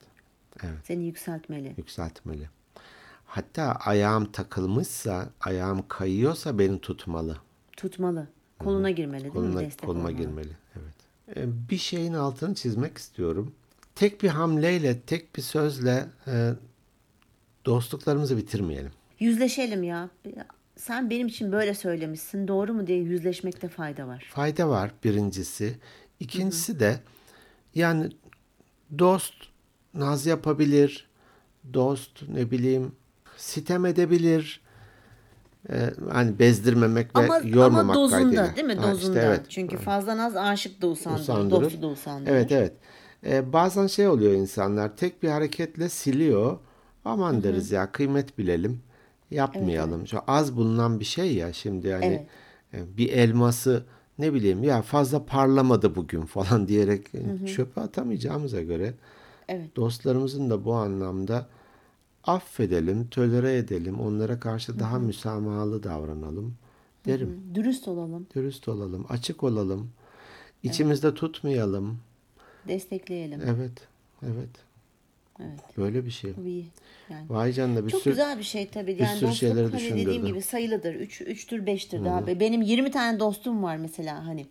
Evet. 0.63 0.79
Seni 0.85 1.05
yükseltmeli. 1.05 1.75
Yükseltmeli. 1.77 2.49
Hatta 3.35 3.63
ayağım 3.73 4.33
takılmışsa, 4.33 5.29
ayağım 5.41 5.89
kayıyorsa 5.89 6.59
beni 6.59 6.81
tutmalı. 6.81 7.37
Tutmalı. 7.77 8.29
Koluna 8.59 8.91
girmeli 8.91 9.23
değil 9.23 9.35
mi? 9.35 9.41
Koluna, 9.41 9.61
Destek 9.61 9.87
koluma 9.87 10.09
olmalı. 10.09 10.17
girmeli. 10.23 10.51
Evet. 10.77 11.37
Ee, 11.37 11.69
Bir 11.71 11.77
şeyin 11.77 12.13
altını 12.15 12.55
çizmek 12.55 12.99
istiyorum. 12.99 13.55
Tek 13.95 14.23
bir 14.23 14.29
hamleyle, 14.29 15.01
tek 15.01 15.37
bir 15.37 15.43
sözle 15.43 16.07
e, 16.27 16.53
dostluklarımızı 17.65 18.37
bitirmeyelim. 18.37 18.91
Yüzleşelim 19.21 19.83
ya. 19.83 20.11
Sen 20.77 21.11
benim 21.11 21.27
için 21.27 21.53
böyle 21.53 21.75
söylemişsin. 21.75 22.49
Doğru 22.49 22.75
mu 22.75 22.87
diye 22.87 22.99
yüzleşmekte 22.99 23.69
fayda 23.69 24.07
var. 24.07 24.27
Fayda 24.35 24.69
var 24.69 24.91
birincisi. 25.05 25.79
İkincisi 26.21 26.81
de 26.81 27.01
yani 27.75 28.09
dost 28.99 29.35
naz 29.95 30.27
yapabilir. 30.27 31.09
Dost 31.75 32.23
ne 32.29 32.51
bileyim 32.51 32.93
sitem 33.37 33.87
edebilir. 33.87 34.61
Ee, 35.71 35.91
hani 36.13 36.39
bezdirmemek 36.39 37.07
Ama, 37.15 37.45
ve 37.45 37.49
yormamak 37.49 37.81
ama 37.85 37.95
dozunda 37.95 38.21
kaydıyla. 38.23 38.57
değil 38.57 38.67
mi? 38.67 38.75
Ha, 38.75 38.93
Dozunda. 38.93 39.17
işte 39.19 39.27
evet. 39.29 39.41
Çünkü 39.49 39.77
fazla 39.77 40.17
naz 40.17 40.37
aşık 40.37 40.83
da 40.83 40.87
usandırır. 40.87 41.21
Usandırır. 41.23 41.63
Dostu 41.63 41.83
da 41.83 41.87
usandırır. 41.87 42.31
Evet 42.33 42.53
evet. 42.53 42.73
Ee, 43.27 43.53
bazen 43.53 43.87
şey 43.87 44.09
oluyor 44.09 44.33
insanlar 44.33 44.97
tek 44.97 45.23
bir 45.23 45.29
hareketle 45.29 45.89
siliyor. 45.89 46.59
Aman 47.05 47.43
deriz 47.43 47.71
ya 47.71 47.93
kıymet 47.93 48.39
bilelim. 48.39 48.81
yapmayalım. 49.31 50.07
Şu 50.07 50.19
az 50.27 50.57
bulunan 50.57 51.01
bir 51.01 51.05
şey 51.05 51.35
ya 51.35 51.53
şimdi 51.53 51.89
yani 51.89 52.27
Evet. 52.75 52.85
e, 52.89 52.97
bir 52.97 53.09
elması 53.13 53.85
ne 54.19 54.35
bileyim 54.35 54.63
ya 54.65 54.83
fazla 54.83 55.27
parlamadı 55.27 55.95
bugün 55.95 56.23
falan 56.27 56.69
diyerek 56.69 57.07
e, 57.15 57.47
çöpe 57.47 57.81
atamayacağımıza 57.81 58.63
göre 58.63 58.95
Evet. 59.49 59.77
dostlarımızın 59.77 60.51
da 60.51 60.65
bu 60.65 60.75
anlamda 60.75 61.47
affedelim, 62.27 63.09
tölere 63.09 63.57
edelim, 63.57 64.01
onlara 64.01 64.41
karşı 64.41 64.79
daha 64.79 64.99
müsamahalı 64.99 65.83
davranalım 65.83 66.55
derim. 67.07 67.41
Dürüst 67.55 67.89
olalım, 67.89 68.27
Dürüst 68.35 68.69
olalım, 68.69 69.07
açık 69.09 69.43
olalım, 69.43 69.91
içimizde 70.63 71.15
tutmayalım. 71.15 71.99
destekleyelim. 72.69 73.41
Evet, 73.47 73.73
evet. 74.23 74.51
Evet. 75.41 75.61
Böyle 75.79 76.05
bir 76.05 76.11
şey. 76.11 76.35
İyi. 76.47 76.67
Yani. 77.11 77.27
Vay 77.29 77.53
canına 77.53 77.87
bir 77.87 77.91
Çok 77.91 78.03
sürü 78.03 78.13
güzel 78.15 78.39
bir 78.39 78.43
şey 78.45 78.69
tabii. 78.69 78.87
bir 78.95 78.99
Yani 78.99 79.17
sürü 79.19 79.29
dostluk 79.31 79.37
şeyleri 79.39 79.65
hani 79.65 79.73
dediğim 79.75 79.97
düşündürdü. 79.97 80.27
gibi 80.27 80.43
sayılıdır. 80.43 80.95
Üç, 80.95 81.21
üçtür, 81.21 81.67
beştir 81.67 82.05
daha. 82.05 82.27
Benim 82.27 82.63
20 82.63 82.91
tane 82.91 83.21
dostum 83.21 83.63
var 83.63 83.77
mesela 83.77 84.27
hani. 84.27 84.47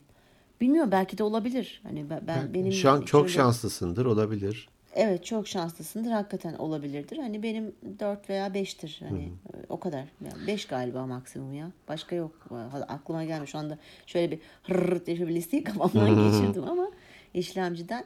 Bilmiyorum 0.61 0.91
belki 0.91 1.17
de 1.17 1.23
olabilir. 1.23 1.81
Hani 1.83 2.09
ben, 2.09 2.21
ben 2.27 2.53
benim 2.53 2.71
Şu 2.71 2.89
an 2.89 3.01
çok 3.01 3.29
şöyle- 3.29 3.33
şanslısındır, 3.43 4.05
olabilir. 4.05 4.69
Evet 4.95 5.25
çok 5.25 5.47
şanslısındır. 5.47 6.11
Hakikaten 6.11 6.53
olabilirdir. 6.53 7.17
Hani 7.17 7.43
benim 7.43 7.75
4 7.99 8.29
veya 8.29 8.47
5'tir. 8.47 9.05
Hani 9.09 9.29
o 9.69 9.79
kadar. 9.79 10.05
Yani 10.25 10.47
5 10.47 10.65
galiba 10.65 11.05
maksimum 11.07 11.53
ya. 11.53 11.71
Başka 11.87 12.15
yok. 12.15 12.47
Aklıma 12.87 13.23
gelmiş 13.23 13.51
şu 13.51 13.57
anda 13.57 13.77
şöyle 14.05 14.31
bir 14.31 14.39
hırr 14.63 15.05
diye 15.05 15.19
bir 15.19 15.35
listeyi 15.35 15.63
kafamdan 15.63 16.09
geçirdim 16.09 16.63
ama 16.69 16.91
işlemciden. 17.33 18.05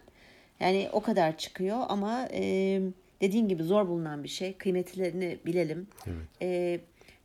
Yani 0.60 0.90
o 0.92 1.02
kadar 1.02 1.38
çıkıyor 1.38 1.78
ama 1.90 2.28
e, 2.34 2.82
dediğin 3.22 3.48
gibi 3.48 3.64
zor 3.64 3.88
bulunan 3.88 4.24
bir 4.24 4.30
şey. 4.30 4.54
Kıymetlerini 4.54 5.38
bilelim. 5.46 5.88
E, 6.42 6.80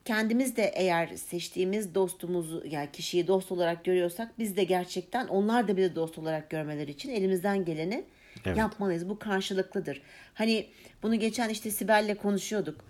kendimiz 0.05 0.57
de 0.57 0.73
eğer 0.75 1.07
seçtiğimiz 1.07 1.95
dostumuzu 1.95 2.65
yani 2.71 2.89
kişiyi 2.93 3.27
dost 3.27 3.53
olarak 3.53 3.85
görüyorsak 3.85 4.39
biz 4.39 4.57
de 4.57 4.65
gerçekten 4.65 5.29
onlar 5.29 5.69
da 5.69 5.77
bizi 5.77 5.97
dost 5.97 6.19
olarak 6.19 6.51
görmeleri 6.51 6.91
için 6.91 7.11
elimizden 7.11 7.65
geleni 7.65 8.05
Evet. 8.45 8.59
yapmalıyız. 8.59 9.09
Bu 9.09 9.19
karşılıklıdır. 9.19 10.03
Hani 10.35 10.67
bunu 11.03 11.15
geçen 11.15 11.49
işte 11.49 11.71
Sibel'le 11.71 12.15
konuşuyorduk. 12.15 12.85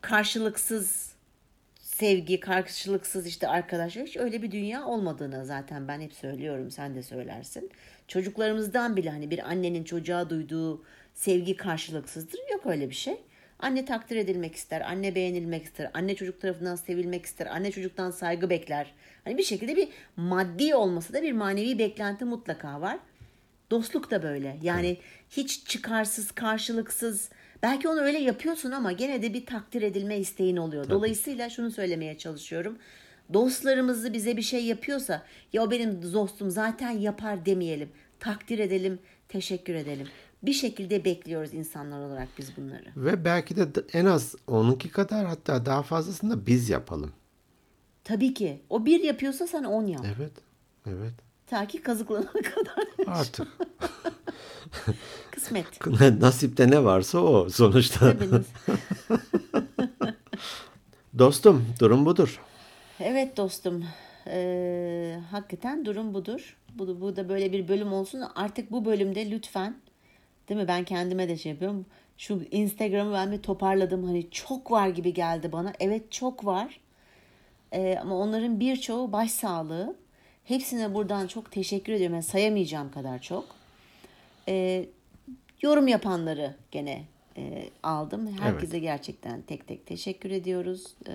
Karşılıksız 0.00 1.12
sevgi, 1.80 2.40
karşılıksız 2.40 3.26
işte 3.26 3.48
arkadaşlık 3.48 4.06
hiç 4.06 4.16
öyle 4.16 4.42
bir 4.42 4.50
dünya 4.50 4.86
olmadığını 4.86 5.46
zaten 5.46 5.88
ben 5.88 6.00
hep 6.00 6.12
söylüyorum. 6.12 6.70
Sen 6.70 6.94
de 6.94 7.02
söylersin. 7.02 7.70
Çocuklarımızdan 8.08 8.96
bile 8.96 9.10
hani 9.10 9.30
bir 9.30 9.50
annenin 9.50 9.84
çocuğa 9.84 10.30
duyduğu 10.30 10.84
sevgi 11.14 11.56
karşılıksızdır. 11.56 12.40
Yok 12.52 12.66
öyle 12.66 12.90
bir 12.90 12.94
şey. 12.94 13.16
Anne 13.58 13.84
takdir 13.84 14.16
edilmek 14.16 14.54
ister, 14.54 14.80
anne 14.80 15.14
beğenilmek 15.14 15.64
ister, 15.64 15.90
anne 15.94 16.14
çocuk 16.14 16.40
tarafından 16.40 16.76
sevilmek 16.76 17.26
ister, 17.26 17.46
anne 17.46 17.70
çocuktan 17.70 18.10
saygı 18.10 18.50
bekler. 18.50 18.94
Hani 19.24 19.38
bir 19.38 19.42
şekilde 19.42 19.76
bir 19.76 19.88
maddi 20.16 20.74
olmasa 20.74 21.14
da 21.14 21.22
bir 21.22 21.32
manevi 21.32 21.78
beklenti 21.78 22.24
mutlaka 22.24 22.80
var. 22.80 22.98
Dostluk 23.72 24.10
da 24.10 24.22
böyle. 24.22 24.58
Yani 24.62 24.98
hiç 25.30 25.66
çıkarsız, 25.66 26.30
karşılıksız. 26.30 27.28
Belki 27.62 27.88
onu 27.88 28.00
öyle 28.00 28.18
yapıyorsun 28.18 28.70
ama 28.70 28.92
gene 28.92 29.22
de 29.22 29.34
bir 29.34 29.46
takdir 29.46 29.82
edilme 29.82 30.18
isteğin 30.18 30.56
oluyor. 30.56 30.90
Dolayısıyla 30.90 31.50
şunu 31.50 31.70
söylemeye 31.70 32.18
çalışıyorum. 32.18 32.78
Dostlarımızı 33.32 34.12
bize 34.12 34.36
bir 34.36 34.42
şey 34.42 34.64
yapıyorsa 34.64 35.22
ya 35.52 35.62
o 35.62 35.70
benim 35.70 36.12
dostum 36.12 36.50
zaten 36.50 36.90
yapar 36.90 37.46
demeyelim. 37.46 37.88
Takdir 38.20 38.58
edelim, 38.58 38.98
teşekkür 39.28 39.74
edelim. 39.74 40.08
Bir 40.42 40.52
şekilde 40.52 41.04
bekliyoruz 41.04 41.54
insanlar 41.54 42.00
olarak 42.00 42.28
biz 42.38 42.56
bunları. 42.56 42.86
Ve 42.96 43.24
belki 43.24 43.56
de 43.56 43.68
en 43.92 44.06
az 44.06 44.34
onunki 44.46 44.90
kadar 44.90 45.26
hatta 45.26 45.66
daha 45.66 45.82
fazlasını 45.82 46.30
da 46.30 46.46
biz 46.46 46.70
yapalım. 46.70 47.12
Tabii 48.04 48.34
ki. 48.34 48.60
O 48.70 48.86
bir 48.86 49.02
yapıyorsa 49.02 49.46
sen 49.46 49.64
on 49.64 49.86
yap. 49.86 50.06
Evet, 50.16 50.32
evet. 50.86 51.31
Ta 51.52 51.66
ki 51.66 51.82
kazıklanana 51.82 52.32
kadar. 52.32 52.84
Artık 53.06 53.48
Kısmet. 55.30 55.66
nasipte 56.20 56.70
ne 56.70 56.84
varsa 56.84 57.18
o 57.18 57.48
sonuçta. 57.48 58.14
Dostum, 61.18 61.66
durum 61.80 62.06
budur. 62.06 62.40
Evet 63.00 63.36
dostum. 63.36 63.84
Ee, 64.26 65.18
hakikaten 65.30 65.84
durum 65.84 66.14
budur. 66.14 66.56
Bu, 66.74 67.00
bu 67.00 67.16
da 67.16 67.28
böyle 67.28 67.52
bir 67.52 67.68
bölüm 67.68 67.92
olsun. 67.92 68.22
Artık 68.34 68.72
bu 68.72 68.84
bölümde 68.84 69.30
lütfen 69.30 69.76
değil 70.48 70.60
mi? 70.60 70.68
Ben 70.68 70.84
kendime 70.84 71.28
de 71.28 71.36
şey 71.36 71.52
yapıyorum. 71.52 71.86
Şu 72.18 72.42
Instagram'ı 72.50 73.12
ben 73.12 73.32
bir 73.32 73.42
toparladım. 73.42 74.04
Hani 74.04 74.30
çok 74.30 74.70
var 74.70 74.88
gibi 74.88 75.14
geldi 75.14 75.52
bana. 75.52 75.72
Evet 75.80 76.12
çok 76.12 76.44
var. 76.44 76.80
Ee, 77.72 77.98
ama 78.02 78.18
onların 78.18 78.60
birçoğu 78.60 79.12
başsağlığı. 79.12 79.96
Hepsine 80.44 80.94
buradan 80.94 81.26
çok 81.26 81.52
teşekkür 81.52 81.92
ediyorum. 81.92 82.14
Yani 82.14 82.22
sayamayacağım 82.24 82.90
kadar 82.90 83.22
çok. 83.22 83.44
Ee, 84.48 84.84
yorum 85.62 85.88
yapanları 85.88 86.54
gene 86.70 87.04
e, 87.36 87.68
aldım. 87.82 88.38
Herkese 88.40 88.78
gerçekten 88.78 89.42
tek 89.42 89.66
tek 89.68 89.86
teşekkür 89.86 90.30
ediyoruz 90.30 90.86
e, 91.08 91.12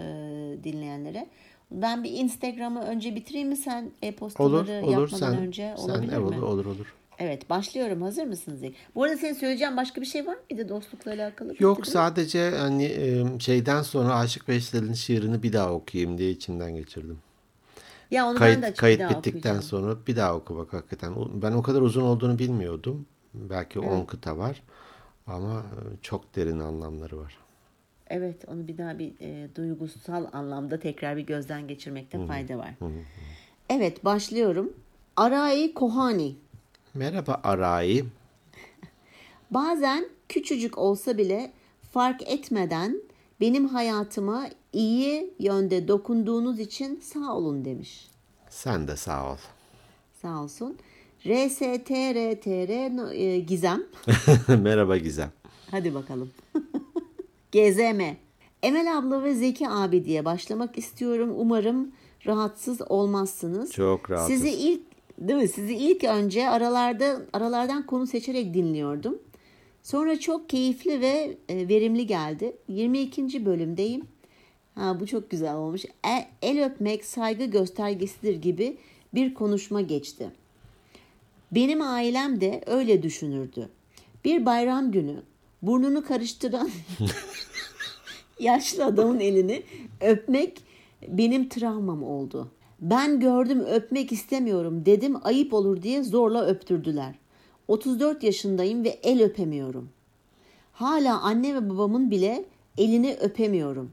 dinleyenlere. 0.63 1.27
Ben 1.71 2.03
bir 2.03 2.11
Instagram'ı 2.11 2.81
önce 2.81 3.15
bitireyim 3.15 3.49
mi 3.49 3.57
sen 3.57 3.81
Olur, 3.83 3.91
e-postaları 4.01 4.85
olur. 4.85 4.91
yapmadan 4.91 5.33
Sen, 5.33 5.37
önce 5.37 5.73
sen 5.77 5.83
olabilir 5.83 6.13
e, 6.13 6.17
mi? 6.17 6.25
olur, 6.25 6.41
olur, 6.41 6.65
olur. 6.65 6.93
Evet 7.19 7.49
başlıyorum. 7.49 8.01
Hazır 8.01 8.23
mısınız? 8.23 8.61
Bu 8.95 9.03
arada 9.03 9.17
senin 9.17 9.33
söyleyeceğin 9.33 9.77
başka 9.77 10.01
bir 10.01 10.05
şey 10.05 10.27
var 10.27 10.37
mıydı 10.51 10.69
dostlukla 10.69 11.11
alakalı? 11.11 11.55
Yok 11.59 11.77
Bitti 11.77 11.91
sadece 11.91 12.49
hani 12.49 12.83
e, 12.85 13.25
şeyden 13.39 13.81
sonra 13.81 14.15
Aşık 14.15 14.49
Veysel'in 14.49 14.93
şiirini 14.93 15.43
bir 15.43 15.53
daha 15.53 15.73
okuyayım 15.73 16.17
diye 16.17 16.31
içimden 16.31 16.75
geçirdim. 16.75 17.19
Ya 18.11 18.27
onu 18.27 18.39
ben 18.39 18.61
de 18.61 18.61
Kayıt 18.61 18.63
açıp 18.63 18.77
kayıt 18.77 18.99
bir 18.99 19.09
bittikten 19.09 19.39
okuyacağım. 19.39 19.61
sonra 19.61 19.97
bir 20.07 20.15
daha 20.15 20.35
oku 20.35 20.57
bak 20.57 20.73
hakikaten. 20.73 21.13
Ben 21.41 21.51
o 21.51 21.61
kadar 21.61 21.81
uzun 21.81 22.01
olduğunu 22.01 22.39
bilmiyordum. 22.39 23.05
Belki 23.33 23.79
10 23.79 24.05
kıta 24.05 24.37
var 24.37 24.63
ama 25.27 25.59
e, 25.59 25.79
çok 26.01 26.35
derin 26.35 26.59
anlamları 26.59 27.17
var. 27.19 27.37
Evet 28.07 28.45
onu 28.47 28.67
bir 28.67 28.77
daha 28.77 28.99
bir 28.99 29.13
e, 29.21 29.55
duygusal 29.55 30.25
anlamda 30.33 30.79
tekrar 30.79 31.17
bir 31.17 31.21
gözden 31.21 31.67
geçirmekte 31.67 32.25
fayda 32.27 32.57
var. 32.57 32.73
Evet 33.69 34.05
başlıyorum. 34.05 34.73
Arai 35.15 35.73
Kohani. 35.73 36.35
Merhaba 36.93 37.41
Arai. 37.43 38.05
Bazen 39.51 40.09
küçücük 40.29 40.77
olsa 40.77 41.17
bile 41.17 41.51
fark 41.91 42.21
etmeden 42.29 43.01
benim 43.41 43.67
hayatıma 43.67 44.49
iyi 44.73 45.33
yönde 45.39 45.87
dokunduğunuz 45.87 46.59
için 46.59 46.99
sağ 47.03 47.35
olun 47.35 47.65
demiş. 47.65 48.07
Sen 48.49 48.87
de 48.87 48.95
sağ 48.95 49.31
ol. 49.31 49.37
Sağ 50.21 50.43
olsun. 50.43 50.77
RSTRTR 51.25 53.13
e, 53.13 53.39
Gizem. 53.39 53.83
Merhaba 54.61 54.97
Gizem. 54.97 55.31
Hadi 55.71 55.93
bakalım. 55.93 56.31
GZM. 57.51 58.01
Emel 58.63 58.97
abla 58.97 59.23
ve 59.23 59.33
Zeki 59.33 59.69
abi 59.69 60.05
diye 60.05 60.25
başlamak 60.25 60.77
istiyorum. 60.77 61.33
Umarım 61.37 61.91
rahatsız 62.25 62.81
olmazsınız. 62.91 63.71
Çok 63.71 64.11
rahatız. 64.11 64.35
Sizi 64.35 64.49
ilk 64.49 64.81
değil 65.17 65.39
mi? 65.39 65.47
Sizi 65.47 65.73
ilk 65.75 66.03
önce 66.03 66.49
aralarda 66.49 67.21
aralardan 67.33 67.85
konu 67.85 68.07
seçerek 68.07 68.53
dinliyordum. 68.53 69.19
Sonra 69.87 70.19
çok 70.19 70.49
keyifli 70.49 71.01
ve 71.01 71.37
e, 71.49 71.67
verimli 71.67 72.07
geldi. 72.07 72.55
22. 72.67 73.45
bölümdeyim. 73.45 74.07
Ha 74.75 74.99
bu 74.99 75.07
çok 75.07 75.29
güzel 75.29 75.55
olmuş. 75.55 75.85
E- 75.85 76.27
el 76.41 76.65
öpmek 76.65 77.05
saygı 77.05 77.45
göstergesidir 77.45 78.41
gibi 78.41 78.77
bir 79.13 79.33
konuşma 79.33 79.81
geçti. 79.81 80.31
Benim 81.51 81.81
ailem 81.81 82.41
de 82.41 82.63
öyle 82.65 83.03
düşünürdü. 83.03 83.69
Bir 84.25 84.45
bayram 84.45 84.91
günü 84.91 85.15
burnunu 85.61 86.05
karıştıran 86.05 86.69
yaşlı 88.39 88.85
adamın 88.85 89.19
elini 89.19 89.63
öpmek 90.01 90.61
benim 91.07 91.49
travmam 91.49 92.03
oldu. 92.03 92.51
Ben 92.81 93.19
gördüm 93.19 93.59
öpmek 93.59 94.11
istemiyorum 94.11 94.85
dedim 94.85 95.15
ayıp 95.23 95.53
olur 95.53 95.81
diye 95.81 96.03
zorla 96.03 96.45
öptürdüler. 96.45 97.15
34 97.67 98.23
yaşındayım 98.23 98.83
ve 98.83 98.89
el 98.89 99.23
öpemiyorum. 99.23 99.89
Hala 100.73 101.21
anne 101.21 101.55
ve 101.55 101.69
babamın 101.69 102.11
bile 102.11 102.45
elini 102.77 103.17
öpemiyorum. 103.21 103.91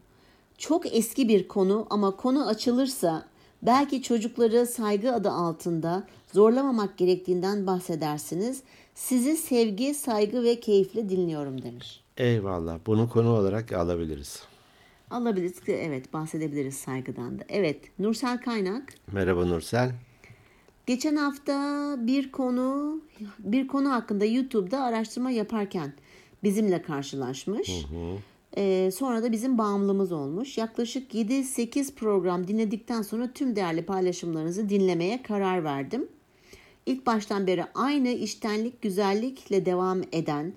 Çok 0.58 0.94
eski 0.96 1.28
bir 1.28 1.48
konu 1.48 1.86
ama 1.90 2.16
konu 2.16 2.46
açılırsa 2.46 3.26
belki 3.62 4.02
çocukları 4.02 4.66
saygı 4.66 5.14
adı 5.14 5.30
altında 5.30 6.06
zorlamamak 6.32 6.98
gerektiğinden 6.98 7.66
bahsedersiniz. 7.66 8.62
Sizi 8.94 9.36
sevgi, 9.36 9.94
saygı 9.94 10.42
ve 10.42 10.60
keyifle 10.60 11.08
dinliyorum 11.08 11.62
demiş. 11.62 12.00
Eyvallah. 12.16 12.78
Bunu 12.86 13.10
konu 13.10 13.30
olarak 13.30 13.72
alabiliriz. 13.72 14.42
Alabiliriz. 15.10 15.54
Evet 15.68 16.12
bahsedebiliriz 16.12 16.74
saygıdan 16.74 17.38
da. 17.38 17.44
Evet 17.48 17.80
Nursel 17.98 18.38
Kaynak. 18.38 18.94
Merhaba 19.12 19.44
Nursel. 19.44 19.92
Geçen 20.86 21.16
hafta 21.16 21.96
bir 21.98 22.32
konu 22.32 23.00
bir 23.38 23.68
konu 23.68 23.92
hakkında 23.92 24.24
YouTube'da 24.24 24.82
araştırma 24.82 25.30
yaparken 25.30 25.92
bizimle 26.42 26.82
karşılaşmış. 26.82 27.70
Ee, 28.56 28.90
sonra 28.94 29.22
da 29.22 29.32
bizim 29.32 29.58
bağımlımız 29.58 30.12
olmuş. 30.12 30.58
Yaklaşık 30.58 31.14
7-8 31.14 31.94
program 31.94 32.48
dinledikten 32.48 33.02
sonra 33.02 33.32
tüm 33.32 33.56
değerli 33.56 33.84
paylaşımlarınızı 33.84 34.68
dinlemeye 34.68 35.22
karar 35.22 35.64
verdim. 35.64 36.08
İlk 36.86 37.06
baştan 37.06 37.46
beri 37.46 37.64
aynı 37.74 38.08
iştenlik, 38.08 38.82
güzellikle 38.82 39.66
devam 39.66 40.02
eden, 40.12 40.52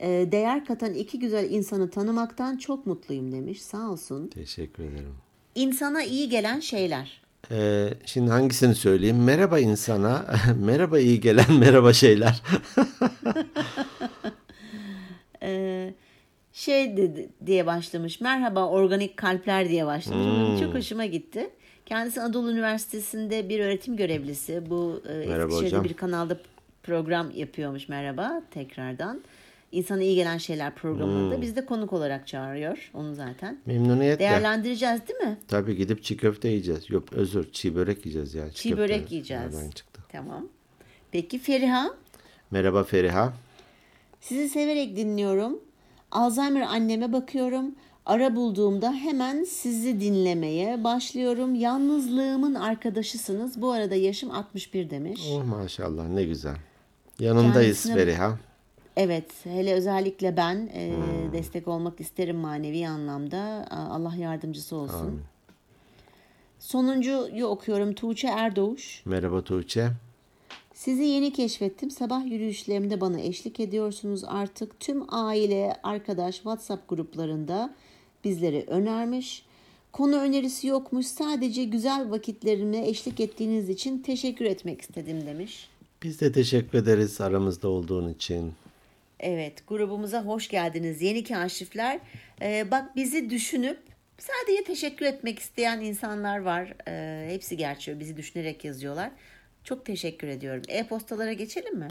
e, 0.00 0.08
değer 0.32 0.64
katan 0.64 0.94
iki 0.94 1.18
güzel 1.18 1.50
insanı 1.50 1.90
tanımaktan 1.90 2.56
çok 2.56 2.86
mutluyum 2.86 3.32
demiş. 3.32 3.62
Sağ 3.62 3.90
olsun. 3.90 4.26
Teşekkür 4.28 4.84
ederim. 4.84 5.14
İnsana 5.54 6.02
iyi 6.02 6.28
gelen 6.28 6.60
şeyler. 6.60 7.19
Ee, 7.50 7.88
şimdi 8.06 8.30
hangisini 8.30 8.74
söyleyeyim? 8.74 9.24
Merhaba 9.24 9.58
insana, 9.58 10.24
merhaba 10.60 10.98
iyi 10.98 11.20
gelen 11.20 11.52
merhaba 11.58 11.92
şeyler. 11.92 12.42
Ee, 15.42 15.94
şey 16.52 16.96
dedi, 16.96 17.28
diye 17.46 17.66
başlamış. 17.66 18.20
Merhaba 18.20 18.68
organik 18.68 19.16
kalpler 19.16 19.68
diye 19.68 19.86
başlamış. 19.86 20.26
Hmm. 20.26 20.66
Çok 20.66 20.74
hoşuma 20.74 21.06
gitti. 21.06 21.50
Kendisi 21.86 22.20
Anadolu 22.20 22.52
Üniversitesi'nde 22.52 23.48
bir 23.48 23.60
öğretim 23.60 23.96
görevlisi. 23.96 24.70
Bu 24.70 25.02
e, 25.08 25.12
Eskişehir'de 25.12 25.84
bir 25.84 25.94
kanalda 25.94 26.38
program 26.82 27.30
yapıyormuş 27.30 27.88
merhaba 27.88 28.42
tekrardan. 28.50 29.20
İnsana 29.72 30.02
iyi 30.02 30.14
gelen 30.14 30.38
şeyler 30.38 30.74
programında. 30.74 31.34
Hmm. 31.34 31.42
Biz 31.42 31.56
de 31.56 31.66
konuk 31.66 31.92
olarak 31.92 32.26
çağırıyor 32.26 32.90
onu 32.94 33.14
zaten. 33.14 33.58
Memnuniyetle. 33.66 34.18
Değerlendireceğiz 34.18 35.00
değil 35.08 35.18
mi? 35.20 35.38
Tabii 35.48 35.76
gidip 35.76 36.02
çiğ 36.02 36.16
köfte 36.16 36.48
yiyeceğiz. 36.48 36.90
Yok 36.90 37.12
özür 37.12 37.52
çiğ 37.52 37.74
börek 37.74 38.06
yiyeceğiz 38.06 38.34
ya. 38.34 38.50
Çiğ 38.50 38.68
köfte 38.68 38.82
börek 38.82 39.12
yiyeceğiz. 39.12 39.54
nereden 39.54 39.70
çıktı? 39.70 40.00
Tamam. 40.12 40.48
Peki 41.12 41.38
Feriha, 41.38 41.90
Merhaba 42.50 42.84
Feriha. 42.84 43.32
sizi 44.20 44.48
severek 44.48 44.96
dinliyorum. 44.96 45.58
Alzheimer 46.10 46.60
anneme 46.62 47.12
bakıyorum. 47.12 47.74
Ara 48.06 48.36
bulduğumda 48.36 48.92
hemen 48.92 49.44
sizi 49.44 50.00
dinlemeye 50.00 50.84
başlıyorum. 50.84 51.54
Yalnızlığımın 51.54 52.54
arkadaşısınız. 52.54 53.62
Bu 53.62 53.72
arada 53.72 53.94
yaşım 53.94 54.30
61 54.30 54.90
demiş. 54.90 55.20
Oh 55.32 55.44
maşallah 55.44 56.08
ne 56.08 56.24
güzel. 56.24 56.56
Yanındayız 57.18 57.82
Kendisine- 57.82 57.94
Feriha. 57.94 58.38
Evet, 59.02 59.32
hele 59.44 59.74
özellikle 59.74 60.36
ben 60.36 60.70
e, 60.74 60.92
destek 61.32 61.68
olmak 61.68 62.00
isterim 62.00 62.36
manevi 62.36 62.88
anlamda. 62.88 63.66
Allah 63.70 64.14
yardımcısı 64.16 64.76
olsun. 64.76 65.20
Sonuncuyu 66.58 67.46
okuyorum. 67.46 67.94
Tuğçe 67.94 68.28
Erdoğuş. 68.28 69.02
Merhaba 69.04 69.42
Tuğçe. 69.42 69.88
Sizi 70.74 71.02
yeni 71.02 71.32
keşfettim. 71.32 71.90
Sabah 71.90 72.26
yürüyüşlerimde 72.26 73.00
bana 73.00 73.20
eşlik 73.20 73.60
ediyorsunuz. 73.60 74.24
Artık 74.26 74.80
tüm 74.80 75.14
aile, 75.14 75.76
arkadaş 75.82 76.34
WhatsApp 76.34 76.88
gruplarında 76.88 77.74
bizleri 78.24 78.64
önermiş. 78.66 79.44
Konu 79.92 80.16
önerisi 80.16 80.66
yokmuş. 80.66 81.06
Sadece 81.06 81.64
güzel 81.64 82.10
vakitlerime 82.10 82.88
eşlik 82.88 83.20
ettiğiniz 83.20 83.68
için 83.68 83.98
teşekkür 83.98 84.44
etmek 84.44 84.80
istedim 84.80 85.26
demiş. 85.26 85.68
Biz 86.02 86.20
de 86.20 86.32
teşekkür 86.32 86.78
ederiz 86.78 87.20
aramızda 87.20 87.68
olduğun 87.68 88.12
için. 88.12 88.52
Evet, 89.20 89.66
grubumuza 89.68 90.24
hoş 90.24 90.48
geldiniz 90.48 91.02
yeni 91.02 91.24
kaşifler. 91.24 92.00
Ee, 92.42 92.66
bak 92.70 92.96
bizi 92.96 93.30
düşünüp 93.30 93.78
sadece 94.18 94.64
teşekkür 94.64 95.06
etmek 95.06 95.38
isteyen 95.38 95.80
insanlar 95.80 96.38
var. 96.38 96.74
Ee, 96.88 97.28
hepsi 97.32 97.56
gerçi 97.56 98.00
bizi 98.00 98.16
düşünerek 98.16 98.64
yazıyorlar. 98.64 99.10
Çok 99.64 99.84
teşekkür 99.86 100.28
ediyorum. 100.28 100.62
E-postalara 100.68 101.32
geçelim 101.32 101.78
mi? 101.78 101.88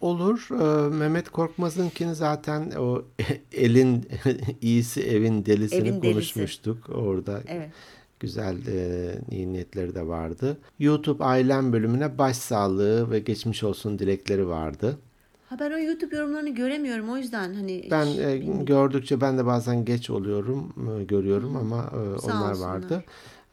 Olur. 0.00 0.48
Ee, 0.50 0.88
Mehmet 0.96 1.28
Korkmaz'ınkini 1.28 2.14
zaten 2.14 2.70
o 2.70 3.04
elin 3.52 4.08
iyisi 4.60 5.02
evin 5.02 5.46
delisini 5.46 5.80
Evin 5.88 6.02
delisi. 6.02 6.12
konuşmuştuk 6.12 6.88
orada. 6.90 7.40
Evet. 7.48 7.70
Güzel 8.20 8.66
e, 8.66 9.14
iyi 9.30 9.52
niyetleri 9.52 9.94
de 9.94 10.06
vardı. 10.06 10.58
YouTube 10.78 11.24
ailem 11.24 11.72
bölümüne 11.72 12.18
başsağlığı 12.18 13.10
ve 13.10 13.18
geçmiş 13.18 13.64
olsun 13.64 13.98
dilekleri 13.98 14.48
vardı. 14.48 14.98
Ha 15.48 15.58
ben 15.60 15.70
o 15.72 15.78
YouTube 15.78 16.16
yorumlarını 16.16 16.48
göremiyorum 16.54 17.10
o 17.10 17.16
yüzden 17.16 17.54
hani 17.54 17.88
Ben 17.90 18.06
hiç 18.06 18.18
e, 18.18 18.38
gördükçe 18.64 19.20
ben 19.20 19.38
de 19.38 19.46
bazen 19.46 19.84
geç 19.84 20.10
oluyorum, 20.10 20.72
e, 21.00 21.04
görüyorum 21.04 21.56
ama 21.56 21.84
e, 21.84 22.20
Sağ 22.20 22.26
onlar 22.36 22.50
olsunlar. 22.50 22.68
vardı. 22.74 23.04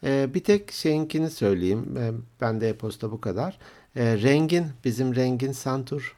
E, 0.04 0.34
bir 0.34 0.40
tek 0.44 0.72
şeyinkini 0.72 1.30
söyleyeyim. 1.30 1.96
E, 1.98 2.10
ben 2.40 2.60
de 2.60 2.68
e-posta 2.68 3.10
bu 3.10 3.20
kadar. 3.20 3.58
E, 3.96 4.22
Rengin, 4.22 4.66
bizim 4.84 5.14
Rengin 5.14 5.52
Santur 5.52 6.16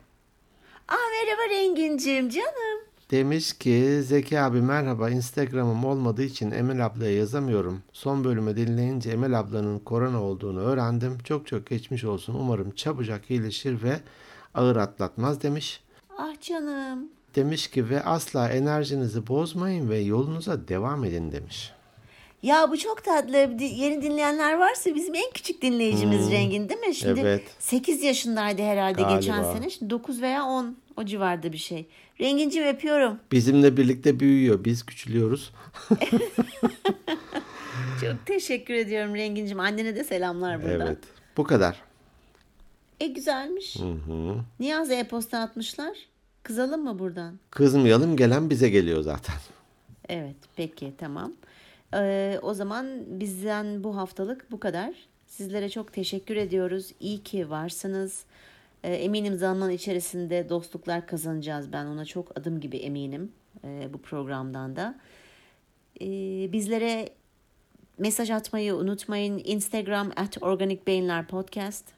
Aa 0.88 0.94
merhaba 0.94 1.54
Rengincim 1.54 2.28
canım. 2.28 2.78
demiş 3.10 3.52
ki 3.52 4.00
Zeki 4.02 4.40
abi 4.40 4.60
merhaba 4.62 5.10
Instagram'ım 5.10 5.84
olmadığı 5.84 6.22
için 6.22 6.50
Emel 6.50 6.86
ablaya 6.86 7.12
yazamıyorum. 7.16 7.82
Son 7.92 8.24
bölümü 8.24 8.56
dinleyince 8.56 9.10
Emel 9.10 9.38
ablanın 9.40 9.78
korona 9.78 10.22
olduğunu 10.22 10.60
öğrendim. 10.60 11.18
Çok 11.24 11.46
çok 11.46 11.66
geçmiş 11.66 12.04
olsun. 12.04 12.34
Umarım 12.34 12.70
çabucak 12.70 13.30
iyileşir 13.30 13.82
ve 13.82 13.96
ağır 14.54 14.76
atlatmaz 14.76 15.42
demiş. 15.42 15.80
Ah 16.18 16.40
canım. 16.40 17.08
Demiş 17.34 17.68
ki 17.70 17.90
ve 17.90 18.02
asla 18.02 18.48
enerjinizi 18.48 19.26
bozmayın 19.26 19.90
ve 19.90 19.98
yolunuza 19.98 20.68
devam 20.68 21.04
edin 21.04 21.32
demiş. 21.32 21.72
Ya 22.42 22.70
bu 22.70 22.78
çok 22.78 23.04
tatlı. 23.04 23.36
Yeni 23.60 24.02
dinleyenler 24.02 24.58
varsa 24.58 24.94
bizim 24.94 25.14
en 25.14 25.30
küçük 25.34 25.62
dinleyicimiz 25.62 26.30
Rengin 26.30 26.68
değil 26.68 26.80
mi? 26.80 26.94
Şimdi 26.94 27.20
Hmm. 27.20 27.26
Evet. 27.26 27.42
8 27.58 28.02
yaşındaydı 28.02 28.62
herhalde 28.62 29.02
Galiba. 29.02 29.20
geçen 29.20 29.42
sene. 29.42 29.70
Şimdi 29.70 29.90
9 29.90 30.22
veya 30.22 30.44
10 30.44 30.76
o 30.96 31.04
civarda 31.04 31.52
bir 31.52 31.58
şey. 31.58 31.86
Rengincim 32.20 32.64
öpüyorum. 32.64 33.18
Bizimle 33.32 33.76
birlikte 33.76 34.20
büyüyor. 34.20 34.64
Biz 34.64 34.86
küçülüyoruz. 34.86 35.52
Çok 38.00 38.26
teşekkür 38.26 38.74
ediyorum 38.74 39.14
Rengincim. 39.14 39.60
Annene 39.60 39.96
de 39.96 40.04
selamlar 40.04 40.62
buradan. 40.62 40.86
Evet. 40.86 40.98
Bu 41.36 41.44
kadar. 41.44 41.76
E 43.00 43.06
güzelmiş. 43.06 43.76
Niye 44.60 44.78
az 44.78 44.90
e-posta 44.90 45.38
atmışlar? 45.38 45.98
Kızalım 46.42 46.84
mı 46.84 46.98
buradan? 46.98 47.38
Kızmayalım 47.50 48.16
gelen 48.16 48.50
bize 48.50 48.68
geliyor 48.68 49.02
zaten. 49.02 49.34
Evet 50.08 50.36
peki 50.56 50.92
tamam. 50.98 51.32
Ee, 51.94 52.38
o 52.42 52.54
zaman 52.54 52.86
bizden 53.20 53.84
bu 53.84 53.96
haftalık 53.96 54.50
bu 54.50 54.60
kadar. 54.60 54.94
Sizlere 55.26 55.68
çok 55.68 55.92
teşekkür 55.92 56.36
ediyoruz. 56.36 56.92
İyi 57.00 57.22
ki 57.22 57.50
varsınız. 57.50 58.24
Ee, 58.84 58.94
eminim 58.94 59.38
zaman 59.38 59.70
içerisinde 59.70 60.48
dostluklar 60.48 61.06
kazanacağız. 61.06 61.72
Ben 61.72 61.86
ona 61.86 62.04
çok 62.04 62.38
adım 62.38 62.60
gibi 62.60 62.76
eminim 62.76 63.32
ee, 63.64 63.88
bu 63.92 63.98
programdan 63.98 64.76
da. 64.76 64.94
Ee, 66.00 66.52
bizlere 66.52 67.08
mesaj 67.98 68.30
atmayı 68.30 68.74
unutmayın. 68.74 69.42
Instagram 69.44 70.10
at 70.16 70.42
Organik 70.42 70.86
Beyinler 70.86 71.26
Podcast. 71.26 71.97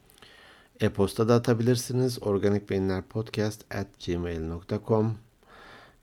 E-posta 0.81 1.29
da 1.29 1.35
atabilirsiniz. 1.35 2.23
organikbeyinlerpodcast 2.23 3.75
at 3.75 3.87
gmail.com 4.07 5.19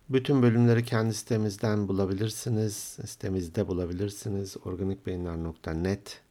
Bütün 0.10 0.42
bölümleri 0.42 0.86
kendi 0.86 1.14
sitemizden 1.14 1.88
bulabilirsiniz. 1.88 2.74
Sitemizde 3.06 3.68
bulabilirsiniz. 3.68 4.58
organikbeyinler.net 4.66 6.22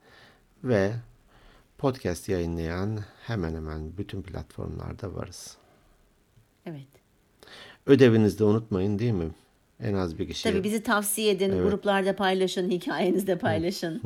ve 0.65 0.93
podcast 1.79 2.29
yayınlayan 2.29 2.99
hemen 3.23 3.55
hemen 3.55 3.99
bütün 3.99 4.23
platformlarda 4.23 5.15
varız. 5.15 5.57
Evet. 6.67 6.89
Ödevinizi 7.87 8.39
de 8.39 8.45
unutmayın 8.45 8.99
değil 8.99 9.13
mi? 9.13 9.31
En 9.81 9.95
az 9.95 10.19
bir 10.19 10.29
kişi. 10.29 10.43
Tabii 10.43 10.65
bizi 10.65 10.83
tavsiye 10.83 11.33
edin. 11.33 11.63
Gruplarda 11.63 12.17
paylaşın. 12.17 12.71
Hikayenizde 12.71 13.39
paylaşın. 13.39 14.01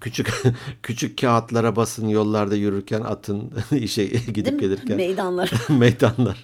Küçük 0.00 0.42
küçük 0.82 1.18
kağıtlara 1.20 1.76
basın 1.76 2.08
yollarda 2.08 2.56
yürürken 2.56 3.00
atın 3.00 3.52
işe 3.72 4.10
Değil 4.10 4.26
gidip 4.26 4.52
mi? 4.54 4.60
gelirken 4.60 4.96
Meydanlar. 4.96 5.50
meydanlar. 5.68 6.42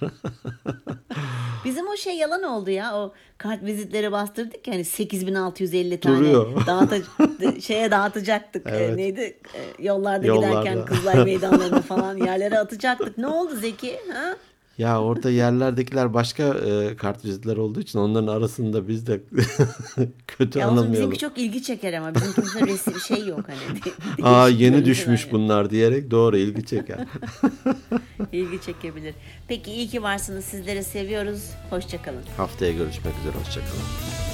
Bizim 1.65 1.87
o 1.87 1.97
şey 1.97 2.17
yalan 2.17 2.43
oldu 2.43 2.69
ya. 2.69 2.95
O 2.97 3.13
kart 3.37 3.63
vizitleri 3.63 4.11
bastırdık 4.11 4.67
ya 4.67 4.73
hani 4.73 4.85
8650 4.85 5.99
tane 5.99 6.17
Duruyor. 6.17 6.65
dağıta, 6.67 6.97
şeye 7.61 7.91
dağıtacaktık. 7.91 8.67
Ee, 8.67 8.69
Evet. 8.75 8.95
neydi? 8.95 9.37
Ee, 9.55 9.83
Yollarda, 9.83 10.25
Yollarda. 10.27 10.59
giderken 10.61 10.85
Kızılay 10.85 11.23
meydanlarına 11.25 11.81
falan 11.81 12.17
yerlere 12.17 12.59
atacaktık. 12.59 13.17
Ne 13.17 13.27
oldu 13.27 13.55
Zeki? 13.55 13.99
Ha? 14.13 14.35
Ya 14.81 15.01
orada 15.01 15.29
yerlerdekiler 15.29 16.13
başka 16.13 16.43
e, 16.43 16.95
kartvizitler 16.97 17.57
olduğu 17.57 17.79
için 17.81 17.99
onların 17.99 18.27
arasında 18.27 18.87
biz 18.87 19.07
de 19.07 19.21
kötü 20.27 20.59
Ya 20.59 20.65
anılmayalım. 20.67 20.93
bizimki 20.93 21.17
çok 21.17 21.37
ilgi 21.37 21.63
çeker 21.63 21.93
ama 21.93 22.15
bizimkimizde 22.15 22.67
resim 22.67 22.99
şey 22.99 23.27
yok 23.27 23.39
hani. 23.47 23.93
Aa 24.27 24.49
yeni 24.49 24.85
düşmüş 24.85 25.23
yani. 25.23 25.31
bunlar 25.31 25.69
diyerek 25.69 26.11
doğru 26.11 26.37
ilgi 26.37 26.65
çeker. 26.65 26.97
İlgi 28.31 28.61
çekebilir. 28.61 29.15
Peki 29.47 29.71
iyi 29.71 29.87
ki 29.87 30.03
varsınız. 30.03 30.45
Sizleri 30.45 30.83
seviyoruz. 30.83 31.41
Hoşçakalın. 31.69 32.23
Haftaya 32.37 32.71
görüşmek 32.71 33.13
üzere. 33.19 33.33
Hoşçakalın. 33.45 34.30